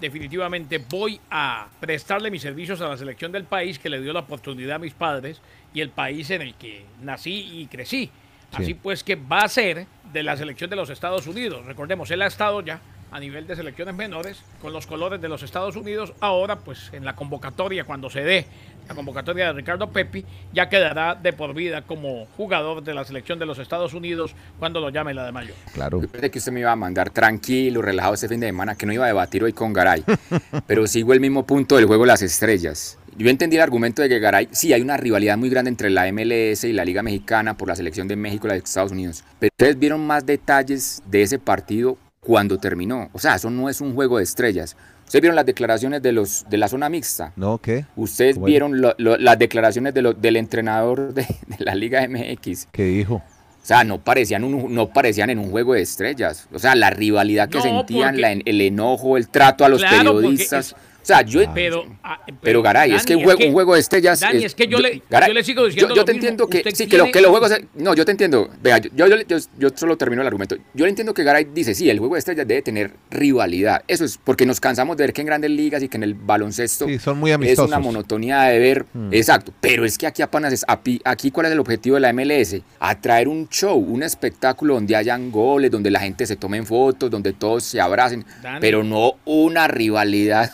definitivamente 0.01 0.79
voy 0.79 1.21
a 1.31 1.69
prestarle 1.81 2.31
mis 2.31 2.43
servicios 2.43 2.81
a 2.81 2.89
la 2.89 2.97
selección 2.97 3.33
del 3.33 3.45
país 3.45 3.79
que 3.79 3.89
le 3.89 4.01
dio 4.01 4.13
la 4.13 4.21
oportunidad 4.21 4.77
a 4.77 4.79
mis 4.79 4.95
padres 4.95 5.41
y 5.75 5.81
el 5.81 5.91
país 5.91 6.31
en 6.31 6.43
el 6.43 6.55
que 6.55 6.85
nací 7.03 7.61
y 7.61 7.67
crecí. 7.67 8.07
Sí. 8.07 8.11
Así 8.53 8.75
pues 8.75 9.05
que 9.05 9.15
va 9.17 9.41
a 9.41 9.49
ser 9.49 9.87
de 10.13 10.23
la 10.23 10.37
selección 10.37 10.71
de 10.71 10.77
los 10.77 10.89
Estados 10.89 11.27
Unidos. 11.27 11.67
Recordemos, 11.67 12.11
él 12.11 12.23
ha 12.23 12.27
estado 12.27 12.63
ya 12.63 12.81
a 13.11 13.21
nivel 13.21 13.47
de 13.47 13.57
selecciones 13.57 13.95
menores 13.95 14.43
con 14.61 14.73
los 14.73 14.87
colores 14.87 15.21
de 15.21 15.29
los 15.29 15.43
Estados 15.43 15.77
Unidos. 15.77 16.13
Ahora, 16.21 16.57
pues 16.57 16.91
en 16.93 17.05
la 17.05 17.15
convocatoria, 17.15 17.85
cuando 17.85 18.11
se 18.11 18.23
dé 18.23 18.47
la 18.89 18.95
convocatoria 18.95 19.47
de 19.47 19.53
Ricardo 19.53 19.91
Pepi, 19.91 20.25
ya 20.53 20.69
quedará 20.69 21.15
de 21.15 21.33
por 21.33 21.55
vida 21.55 21.83
como 21.83 22.27
jugador 22.37 22.83
de 22.83 22.95
la 22.95 23.05
selección 23.05 23.39
de 23.39 23.47
los 23.47 23.59
Estados 23.59 23.93
Unidos 23.95 24.35
cuando 24.59 24.81
lo 24.81 24.91
llame 24.91 25.13
la 25.15 25.27
de 25.27 25.33
mayor. 25.33 25.55
Claro. 25.75 26.01
Yo 26.01 26.09
pensé 26.09 26.31
que 26.31 26.39
usted 26.39 26.53
me 26.53 26.61
iba 26.61 26.73
a 26.73 26.77
mandar 26.77 27.11
tranquilo, 27.11 27.83
relajado 27.83 28.15
este 28.15 28.29
fin 28.29 28.41
de 28.41 28.47
semana, 28.47 28.77
que 28.77 28.87
no 28.87 28.93
iba 28.93 29.05
a 29.05 29.09
debatir 29.09 29.45
hoy 29.45 29.53
con 29.53 29.73
Garay. 29.73 30.05
Pero 30.67 30.87
sigo 30.87 31.13
el 31.13 31.21
mismo 31.21 31.45
punto 31.45 31.77
del 31.77 31.87
juego 31.87 32.05
de 32.05 32.09
las 32.09 32.23
estrellas. 32.23 32.99
Yo 33.17 33.29
entendí 33.29 33.57
el 33.57 33.63
argumento 33.63 34.01
de 34.01 34.09
que 34.09 34.21
Garay, 34.21 34.49
sí, 34.53 34.73
hay 34.73 34.81
una 34.81 34.97
rivalidad 34.97 35.37
muy 35.37 35.51
grande 35.51 35.71
entre 35.71 35.91
la 35.91 36.11
MLS 36.13 36.65
y 36.65 36.73
la 36.73 36.85
Liga 36.85 37.03
Mexicana 37.03 37.57
por 37.57 37.67
la 37.69 37.75
selección 37.75 38.07
de 38.07 38.15
México 38.15 38.47
y 38.47 38.49
la 38.49 38.55
de 38.55 38.61
Estados 38.61 38.93
Unidos. 38.93 39.25
Pero 39.41 39.51
ustedes 39.53 39.79
vieron 39.79 40.07
más 40.07 40.25
detalles 40.25 41.03
de 41.05 41.23
ese 41.23 41.39
partido 41.39 41.99
cuando 42.29 42.59
terminó. 42.59 43.09
O 43.15 43.19
sea, 43.19 43.37
eso 43.37 43.49
no 43.49 43.71
es 43.71 43.81
un 43.81 43.95
juego 43.95 44.19
de 44.19 44.25
estrellas. 44.25 44.77
Ustedes 45.07 45.23
vieron 45.23 45.35
las 45.35 45.47
declaraciones 45.47 46.03
de 46.03 46.13
los 46.13 46.45
de 46.51 46.59
la 46.59 46.69
zona 46.69 46.91
mixta. 46.91 47.33
¿No? 47.37 47.57
¿Qué? 47.57 47.87
Ustedes 47.97 48.39
vieron 48.39 48.83
lo- 48.83 48.95
lo- 48.99 49.17
las 49.17 49.39
declaraciones 49.39 49.95
de 49.95 50.03
lo- 50.03 50.13
del 50.13 50.37
entrenador 50.37 51.15
de, 51.15 51.23
de 51.23 51.65
la 51.65 51.75
Liga 51.75 52.07
MX. 52.07 52.69
¿Qué 52.71 52.85
dijo? 52.85 53.15
O 53.15 53.67
sea, 53.69 53.83
no 53.83 53.99
parecían, 53.99 54.45
un- 54.45 54.75
no 54.75 54.91
parecían 54.93 55.31
en 55.31 55.39
un 55.39 55.51
juego 55.51 55.73
de 55.73 55.81
estrellas. 55.81 56.47
O 56.53 56.59
sea, 56.59 56.75
la 56.75 56.91
rivalidad 56.91 57.49
que 57.49 57.57
No, 57.57 57.63
sentían, 57.65 58.11
porque- 58.11 58.21
la- 58.21 58.33
el 58.33 58.61
enojo, 58.61 59.17
el 59.17 59.31
trato 59.31 59.65
a 59.65 59.71
los 59.71 59.81
Claro, 59.81 60.17
periodistas. 60.17 60.77
O 61.01 61.07
sea, 61.09 61.23
yo... 61.23 61.41
Pero, 61.55 61.87
ah, 62.03 62.21
pero 62.43 62.61
Garay, 62.61 62.93
es 62.93 63.05
que, 63.07 63.17
un 63.17 63.23
juego, 63.25 63.41
un 63.47 63.53
juego 63.53 63.75
de 63.75 63.81
estrellas... 63.81 64.21
Dani, 64.21 64.45
es 64.45 64.55
que 64.55 64.67
yo 64.67 64.79
le- 64.79 65.03
yo 65.11 65.33
le 65.33 65.43
sigo 65.45 65.65
diciendo 65.65 65.89
Yo, 65.89 65.95
yo 65.95 66.01
lo 66.03 66.05
te 66.05 66.13
mismo. 66.13 66.27
entiendo 66.29 66.47
que... 66.49 66.59
Usted 66.59 66.75
Sí, 66.75 66.87
que, 66.87 66.99
lo- 66.99 67.11
que 67.11 67.21
los 67.23 67.31
juegos... 67.31 67.51
No, 67.77 67.95
yo 67.95 68.05
te 68.05 68.11
entiendo. 68.11 68.51
Vea, 68.63 68.79
yo, 68.79 68.91
yo, 69.07 69.17
yo- 69.27 69.39
yo 69.59 69.69
solo 69.75 69.97
termino 69.97 70.21
el 70.23 70.27
argumento. 70.29 70.57
Yo 70.75 70.85
le 70.85 70.91
entiendo 70.91 71.15
que 71.15 71.25
Garay 71.25 71.47
dice, 71.55 71.75
sí, 71.75 71.89
el 71.89 71.99
juego 71.99 72.15
de 72.15 72.19
estrellas 72.19 72.47
debe 72.47 72.61
tener 72.63 72.93
rivalidad. 73.11 73.83
Eso 73.89 74.05
es 74.05 74.19
porque 74.23 74.45
nos 74.45 74.61
cansamos 74.61 74.97
de 74.99 75.05
ver 75.05 75.13
que 75.15 75.23
en 75.23 75.27
grandes 75.29 75.51
ligas 75.51 75.83
y 75.83 75.89
que 75.89 75.97
en 75.97 76.03
el 76.03 76.15
baloncesto... 76.15 76.87
Sí, 76.87 76.99
son 76.99 77.19
muy 77.19 77.31
Es 77.31 77.59
una 77.59 77.79
monotonía 77.79 78.43
de 78.43 78.59
ver. 78.59 78.85
Mm. 78.93 79.09
Exacto. 79.13 79.53
Pero 79.61 79.85
es 79.87 79.97
que 79.97 80.07
aquí 80.07 80.21
apenas 80.23 80.53
es. 80.53 80.65
Aquí, 80.69 81.31
¿cuál 81.31 81.47
es 81.47 81.53
el 81.53 81.61
objetivo 81.61 81.95
de 81.97 82.01
la 82.01 82.13
MLS? 82.13 82.57
Atraer 82.81 83.29
un 83.29 83.49
show, 83.49 83.77
un 83.79 84.03
espectáculo 84.03 84.75
donde 84.75 84.95
hayan 84.97 85.31
goles, 85.31 85.71
donde 85.71 85.91
la 85.91 86.01
gente 86.01 86.27
se 86.27 86.37
tomen 86.37 86.67
fotos, 86.67 87.11
donde 87.11 87.33
todos 87.33 87.65
se 87.65 87.81
abracen. 87.81 88.25
Dani. 88.43 88.59
Pero 88.61 88.85
no 88.85 89.15
una 89.25 89.69
rivalidad 89.69 90.51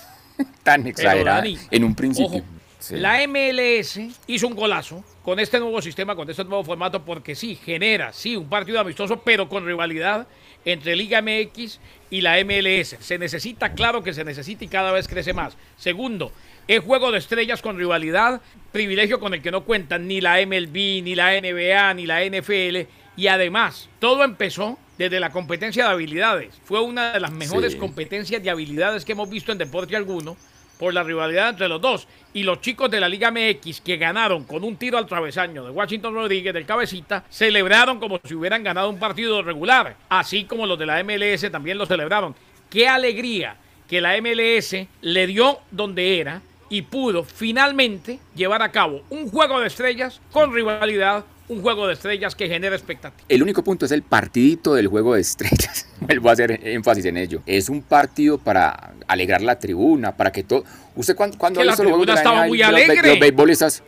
tan 0.63 0.87
exagerada 0.87 1.39
Dani, 1.39 1.59
en 1.71 1.85
un 1.85 1.95
principio. 1.95 2.39
Ojo, 2.39 2.55
Sí. 2.85 2.97
La 2.97 3.27
MLS 3.27 3.99
hizo 4.27 4.47
un 4.47 4.55
golazo 4.55 5.03
con 5.23 5.41
este 5.41 5.59
nuevo 5.59 5.81
sistema, 5.81 6.15
con 6.15 6.29
este 6.29 6.45
nuevo 6.45 6.63
formato, 6.65 7.03
porque 7.03 7.35
sí, 7.35 7.57
genera, 7.57 8.13
sí, 8.13 8.37
un 8.37 8.51
partido 8.51 8.79
amistoso, 8.79 9.23
pero 9.23 9.49
con 9.49 9.65
rivalidad 9.65 10.27
entre 10.67 10.95
Liga 10.95 11.23
MX 11.23 11.81
y 12.11 12.21
la 12.21 12.37
MLS. 12.45 12.99
Se 13.01 13.17
necesita, 13.17 13.73
claro 13.73 14.03
que 14.03 14.13
se 14.13 14.23
necesita 14.23 14.65
y 14.65 14.69
cada 14.69 14.93
vez 14.93 15.09
crece 15.09 15.33
más. 15.33 15.57
Segundo, 15.79 16.31
es 16.69 16.81
juego 16.81 17.11
de 17.11 17.19
estrellas 17.19 17.63
con 17.63 17.79
rivalidad, 17.79 18.43
privilegio 18.71 19.19
con 19.19 19.33
el 19.33 19.41
que 19.41 19.51
no 19.51 19.65
cuentan 19.65 20.07
ni 20.07 20.21
la 20.21 20.45
MLB, 20.45 21.03
ni 21.03 21.15
la 21.15 21.33
NBA, 21.41 21.95
ni 21.95 22.05
la 22.05 22.23
NFL. 22.23 22.87
Y 23.17 23.29
además, 23.29 23.89
todo 23.99 24.25
empezó 24.25 24.79
desde 24.99 25.21
la 25.21 25.31
competencia 25.31 25.85
de 25.85 25.91
habilidades. 25.91 26.55
Fue 26.65 26.81
una 26.81 27.13
de 27.13 27.21
las 27.21 27.33
mejores 27.33 27.73
Sí. 27.73 27.79
competencias 27.79 28.43
de 28.43 28.51
habilidades 28.51 29.05
que 29.05 29.13
hemos 29.13 29.29
visto 29.29 29.53
en 29.53 29.59
deporte 29.59 29.97
alguno 29.97 30.37
por 30.79 30.93
la 30.93 31.03
rivalidad 31.03 31.51
entre 31.51 31.69
los 31.69 31.81
dos. 31.81 32.09
Y 32.33 32.43
los 32.43 32.61
chicos 32.61 32.91
de 32.91 32.99
la 33.01 33.09
Liga 33.09 33.31
MX 33.31 33.81
que 33.81 33.97
ganaron 33.97 34.45
con 34.45 34.65
un 34.65 34.77
tiro 34.77 34.99
al 34.99 35.07
travesaño 35.07 35.65
de 35.65 35.71
Washington 35.71 36.15
Rodríguez 36.15 36.53
del 36.53 36.67
cabecita, 36.67 37.25
celebraron 37.31 38.01
como 38.01 38.21
si 38.25 38.35
hubieran 38.35 38.65
ganado 38.65 38.91
un 38.91 38.99
partido 38.99 39.41
regular, 39.43 39.97
así 40.09 40.45
como 40.45 40.67
los 40.67 40.79
de 40.79 40.87
la 40.87 40.99
MLS 41.05 41.51
también 41.51 41.79
lo 41.79 41.87
celebraron. 41.87 42.35
Qué 42.71 42.89
alegría 42.89 43.57
que 43.89 44.01
la 44.01 44.17
MLS 44.17 44.89
le 45.03 45.27
dio 45.29 45.61
donde 45.71 46.19
era 46.19 46.43
y 46.69 46.83
pudo 46.83 47.23
finalmente 47.23 48.19
llevar 48.35 48.63
a 48.63 48.73
cabo 48.73 49.03
un 49.11 49.29
juego 49.31 49.61
de 49.61 49.69
estrellas 49.69 50.21
con 50.33 50.53
rivalidad, 50.53 51.25
un 51.49 51.63
juego 51.63 51.87
de 51.87 51.95
estrellas 51.95 52.35
que 52.35 52.49
genera 52.49 52.75
expectativa. 52.75 53.25
El 53.29 53.43
único 53.43 53.63
punto 53.63 53.85
es 53.87 53.93
el 53.93 54.03
partidito 54.03 54.75
del 54.75 54.89
juego 54.89 55.15
de 55.15 55.21
estrellas. 55.21 55.87
Vuelvo 56.01 56.31
a 56.31 56.33
hacer 56.33 56.61
énfasis 56.67 57.05
en 57.05 57.17
ello. 57.17 57.43
Es 57.47 57.69
un 57.69 57.83
partido 57.83 58.39
para 58.39 58.95
alegrar 59.07 59.43
la 59.43 59.59
tribuna, 59.59 60.17
para 60.17 60.33
que 60.33 60.43
todo. 60.43 60.65
¿Usted 60.97 61.15
cuándo, 61.15 61.37
cuándo 61.39 61.61
Que 61.61 61.67
la 61.67 61.73
los 61.73 61.81
tribuna 61.81 62.15
la 62.15 62.21
estaba 62.21 62.47
muy 62.47 62.59
los 62.59 62.71
los 62.71 63.19
beisbolistas? 63.19 63.83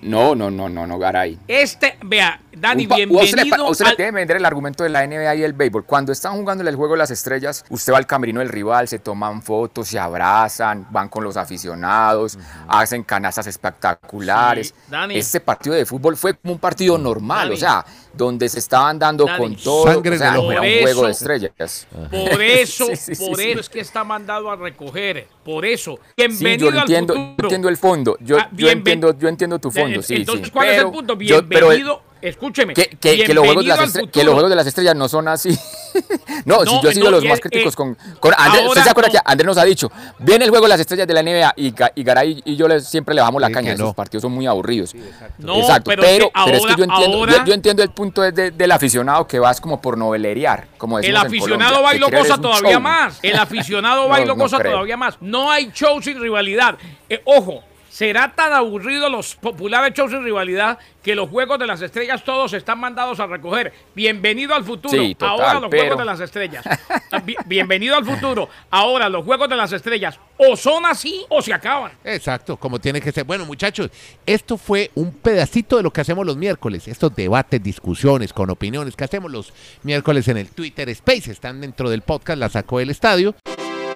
No, 0.00 0.34
no, 0.34 0.50
no, 0.50 0.68
no, 0.68 0.86
no, 0.86 0.98
Garay. 0.98 1.38
Este, 1.48 1.96
vea, 2.04 2.40
Dani, 2.54 2.86
pa- 2.86 2.96
bienvenido. 2.96 3.24
usted 3.24 3.38
le, 3.44 3.62
usted 3.70 3.84
le 3.86 3.90
al- 3.90 3.96
tiene 3.96 4.10
que 4.10 4.14
vender 4.16 4.36
el 4.36 4.44
argumento 4.44 4.82
de 4.84 4.90
la 4.90 5.06
NBA 5.06 5.34
y 5.36 5.42
el 5.42 5.54
béisbol. 5.54 5.84
Cuando 5.84 6.12
están 6.12 6.34
jugando 6.34 6.68
el 6.68 6.76
juego 6.76 6.92
de 6.94 6.98
las 6.98 7.10
estrellas, 7.10 7.64
usted 7.70 7.92
va 7.94 7.98
al 7.98 8.06
camerino 8.06 8.40
del 8.40 8.50
rival, 8.50 8.88
se 8.88 8.98
toman 8.98 9.42
fotos, 9.42 9.88
se 9.88 9.98
abrazan, 9.98 10.86
van 10.90 11.08
con 11.08 11.24
los 11.24 11.36
aficionados, 11.38 12.38
hacen 12.68 13.04
canastas 13.04 13.46
espectaculares. 13.46 14.68
Sí, 14.68 14.74
Dani. 14.90 15.16
Este 15.16 15.40
partido 15.40 15.74
de 15.74 15.86
fútbol 15.86 16.16
fue 16.16 16.34
como 16.34 16.54
un 16.54 16.60
partido 16.60 16.98
normal, 16.98 17.48
Dani. 17.48 17.54
o 17.54 17.56
sea, 17.58 17.84
donde 18.12 18.48
se 18.50 18.58
estaban 18.58 18.98
dando 18.98 19.24
Dani. 19.24 19.38
con 19.38 19.56
todo. 19.56 19.84
Sangre 19.86 20.16
o 20.16 20.18
sea, 20.18 20.30
de 20.32 20.36
los 20.36 20.44
no 20.44 20.52
era 20.52 20.60
un 20.60 20.82
juego 20.82 21.06
de 21.06 21.12
estrellas. 21.12 21.86
Por 22.10 22.42
eso, 22.42 22.86
Sí, 22.88 22.96
sí, 22.96 23.14
sí, 23.14 23.26
por 23.26 23.36
sí. 23.38 23.50
eso 23.50 23.60
es 23.60 23.68
que 23.70 23.80
está 23.80 24.04
mandado 24.04 24.50
a 24.50 24.56
recoger. 24.56 25.26
Por 25.42 25.64
eso. 25.64 25.98
Sí, 26.08 26.12
Bienvenido 26.18 26.68
yo 26.70 26.76
al 26.76 26.78
entiendo, 26.80 27.14
futuro. 27.14 27.34
yo 27.38 27.44
entiendo 27.44 27.68
el 27.70 27.76
fondo. 27.78 28.16
Yo, 28.20 28.36
Ah, 28.38 28.48
yo 28.52 28.68
entiendo, 28.68 29.16
yo 29.18 29.28
entiendo 29.28 29.58
tu 29.58 29.70
fondo, 29.70 30.00
Eh, 30.00 30.02
sí, 30.02 30.16
Entonces, 30.16 30.46
sí. 30.46 30.50
¿cuál 30.52 30.68
es 30.68 30.78
el 30.78 30.90
punto? 30.90 31.14
yo- 31.18 31.48
pero 31.48 31.72
el- 31.72 31.78
Bienvenido. 31.78 32.11
Escúcheme. 32.22 32.74
que, 32.74 32.86
que- 33.00 33.24
que 33.24 33.34
los 33.34 33.44
juegos 33.44 33.64
de 33.64 33.68
las 33.68 33.78
bienvenido 33.78 33.82
al 33.82 33.88
estre- 33.88 33.92
que 34.00 34.06
futuro. 34.06 34.24
los 34.24 34.34
juegos 34.34 34.50
de 34.50 34.56
las 34.56 34.66
estrellas 34.66 34.96
no 34.96 35.08
son 35.08 35.28
así. 35.28 35.50
no, 36.46 36.60
si 36.64 36.80
yo 36.82 36.88
he 36.90 36.94
sido 36.94 37.04
no, 37.06 37.10
los 37.12 37.24
más 37.24 37.40
críticos 37.40 37.74
eh, 37.74 37.76
con, 37.76 37.94
con 38.20 38.32
Andrés. 38.36 38.60
ahora 38.62 38.68
¿Usted 38.70 38.82
se 38.84 38.90
acuerda 38.90 39.08
no. 39.08 39.12
que 39.12 39.18
Andrés 39.24 39.46
nos 39.46 39.58
ha 39.58 39.64
dicho? 39.64 39.90
Viene 40.18 40.44
el 40.44 40.50
juego 40.50 40.64
de 40.64 40.68
las 40.70 40.80
estrellas 40.80 41.06
de 41.06 41.14
la 41.14 41.22
NBA 41.22 41.52
y, 41.56 41.72
Ga- 41.74 41.92
y 41.94 42.02
Garay 42.02 42.42
y 42.44 42.56
yo 42.56 42.66
le- 42.68 42.80
siempre 42.80 43.14
le 43.14 43.20
bajamos 43.20 43.40
la 43.42 43.48
Sí, 43.48 43.52
caña. 43.54 43.72
Esos 43.72 43.86
no. 43.88 43.92
partidos 43.94 44.22
son 44.22 44.32
muy 44.32 44.46
aburridos. 44.46 44.94
No, 45.38 45.56
exacto. 45.58 45.90
pero 45.90 46.02
Pero, 46.02 46.24
es 46.26 46.30
que 46.32 46.40
pero 46.44 46.56
es 46.56 46.66
que 46.66 46.74
yo 46.76 46.84
entiendo, 46.84 47.16
ahora- 47.18 47.32
yo, 47.38 47.44
yo 47.44 47.52
entiendo 47.54 47.82
el 47.82 47.90
punto 47.90 48.22
de- 48.22 48.32
de- 48.32 48.50
del 48.50 48.72
aficionado 48.72 49.26
que 49.26 49.38
vas 49.38 49.60
como 49.60 49.80
por 49.80 49.98
novelerear, 49.98 50.68
como 50.78 50.98
El 50.98 51.16
aficionado 51.16 51.74
Colombia, 51.76 51.80
va 51.80 51.90
y 51.90 51.94
que 51.94 52.00
lo 52.00 52.06
quiere 52.06 52.18
goza 52.22 52.32
es 52.32 52.38
un 52.38 52.42
todavía 52.42 52.70
show. 52.72 52.80
más. 52.80 53.18
El 53.22 53.36
aficionado 53.36 54.08
va 54.08 54.16
y 54.20 54.22
No, 54.22 54.28
lo 54.28 54.36
no 54.36 54.42
goza 54.44 54.58
creo. 54.58 54.72
todavía 54.72 54.96
más. 54.96 55.16
No 55.20 55.50
hay 55.50 55.70
show 55.72 56.00
sin 56.00 56.20
rivalidad. 56.20 56.76
Eh, 57.08 57.20
ojo, 57.24 57.62
será 57.92 58.32
tan 58.34 58.54
aburrido 58.54 59.10
los 59.10 59.34
populares 59.36 59.92
shows 59.94 60.10
sin 60.10 60.24
rivalidad 60.24 60.78
que 61.02 61.14
los 61.14 61.28
juegos 61.28 61.58
de 61.58 61.66
las 61.66 61.82
estrellas 61.82 62.24
todos 62.24 62.52
están 62.54 62.78
mandados 62.80 63.20
a 63.20 63.26
recoger. 63.26 63.72
Bienvenido 63.94 64.54
al 64.54 64.64
futuro. 64.64 64.96
Sí, 65.02 65.14
total, 65.14 65.28
Ahora 65.30 65.60
los 65.60 65.68
pero- 65.70 65.82
juegos 65.82 65.98
de 65.98 66.04
las 66.06 66.20
estrellas. 66.20 66.64
Ah, 67.14 67.18
bi- 67.22 67.36
Bienvenido 67.44 67.94
al 67.94 68.06
futuro. 68.06 68.48
Ahora 68.70 69.10
los 69.10 69.22
juegos 69.26 69.46
de 69.46 69.54
las 69.56 69.70
estrellas 69.72 70.18
o 70.38 70.56
son 70.56 70.86
así 70.86 71.26
o 71.28 71.42
se 71.42 71.52
acaban. 71.52 71.92
Exacto, 72.04 72.56
como 72.56 72.80
tiene 72.80 73.02
que 73.02 73.12
ser. 73.12 73.24
Bueno, 73.24 73.44
muchachos, 73.44 73.90
esto 74.24 74.56
fue 74.56 74.90
un 74.94 75.12
pedacito 75.12 75.76
de 75.76 75.82
lo 75.82 75.90
que 75.92 76.00
hacemos 76.00 76.24
los 76.24 76.38
miércoles. 76.38 76.88
Estos 76.88 77.14
debates, 77.14 77.62
discusiones 77.62 78.32
con 78.32 78.48
opiniones 78.48 78.96
que 78.96 79.04
hacemos 79.04 79.30
los 79.30 79.52
miércoles 79.82 80.26
en 80.28 80.38
el 80.38 80.48
Twitter 80.48 80.88
Space. 80.88 81.30
Están 81.30 81.60
dentro 81.60 81.90
del 81.90 82.00
podcast, 82.00 82.38
la 82.38 82.48
sacó 82.48 82.78
del 82.78 82.88
estadio. 82.88 83.34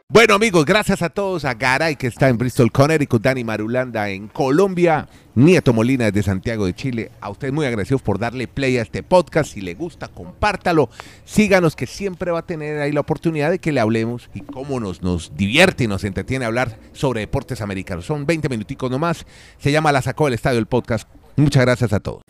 Bueno, 0.08 0.34
amigos, 0.34 0.64
gracias 0.64 1.02
a 1.02 1.08
todos. 1.08 1.44
A 1.44 1.54
Garay, 1.54 1.96
que 1.96 2.06
está 2.06 2.28
en 2.28 2.38
Bristol, 2.38 2.70
Connecticut. 2.70 3.20
Dani 3.20 3.42
Marulanda 3.42 4.08
en 4.08 4.28
Colombia. 4.28 5.08
Nieto 5.34 5.72
Molina 5.72 6.04
desde 6.04 6.22
Santiago 6.22 6.64
de 6.64 6.74
Chile. 6.74 7.10
A 7.20 7.28
ustedes 7.28 7.52
muy 7.52 7.66
agradecidos 7.66 8.02
por 8.02 8.20
darle 8.20 8.46
play 8.46 8.78
a 8.78 8.82
este 8.82 9.02
podcast. 9.02 9.52
Si 9.52 9.60
le 9.60 9.74
gusta, 9.74 10.06
compártalo. 10.06 10.90
Síganos, 11.24 11.74
que 11.74 11.88
siempre 11.88 12.30
va 12.30 12.38
a 12.38 12.46
tener 12.46 12.80
ahí 12.80 12.92
la 12.92 13.00
oportunidad 13.00 13.50
de 13.50 13.58
que 13.58 13.72
le 13.72 13.80
hablemos 13.80 14.30
y 14.32 14.42
cómo 14.42 14.78
nos, 14.78 15.02
nos 15.02 15.36
divierte 15.36 15.84
y 15.84 15.88
nos 15.88 16.04
entretiene 16.04 16.44
hablar 16.44 16.78
sobre 16.92 17.20
deportes 17.20 17.60
americanos. 17.60 18.06
Son 18.06 18.26
20 18.26 18.48
minuticos 18.48 18.88
nomás. 18.88 19.26
Se 19.58 19.72
llama 19.72 19.90
La 19.90 20.02
Sacó 20.02 20.26
del 20.26 20.34
Estadio 20.34 20.60
el 20.60 20.66
podcast. 20.66 21.08
Muchas 21.34 21.64
gracias 21.64 21.92
a 21.92 21.98
todos. 21.98 22.22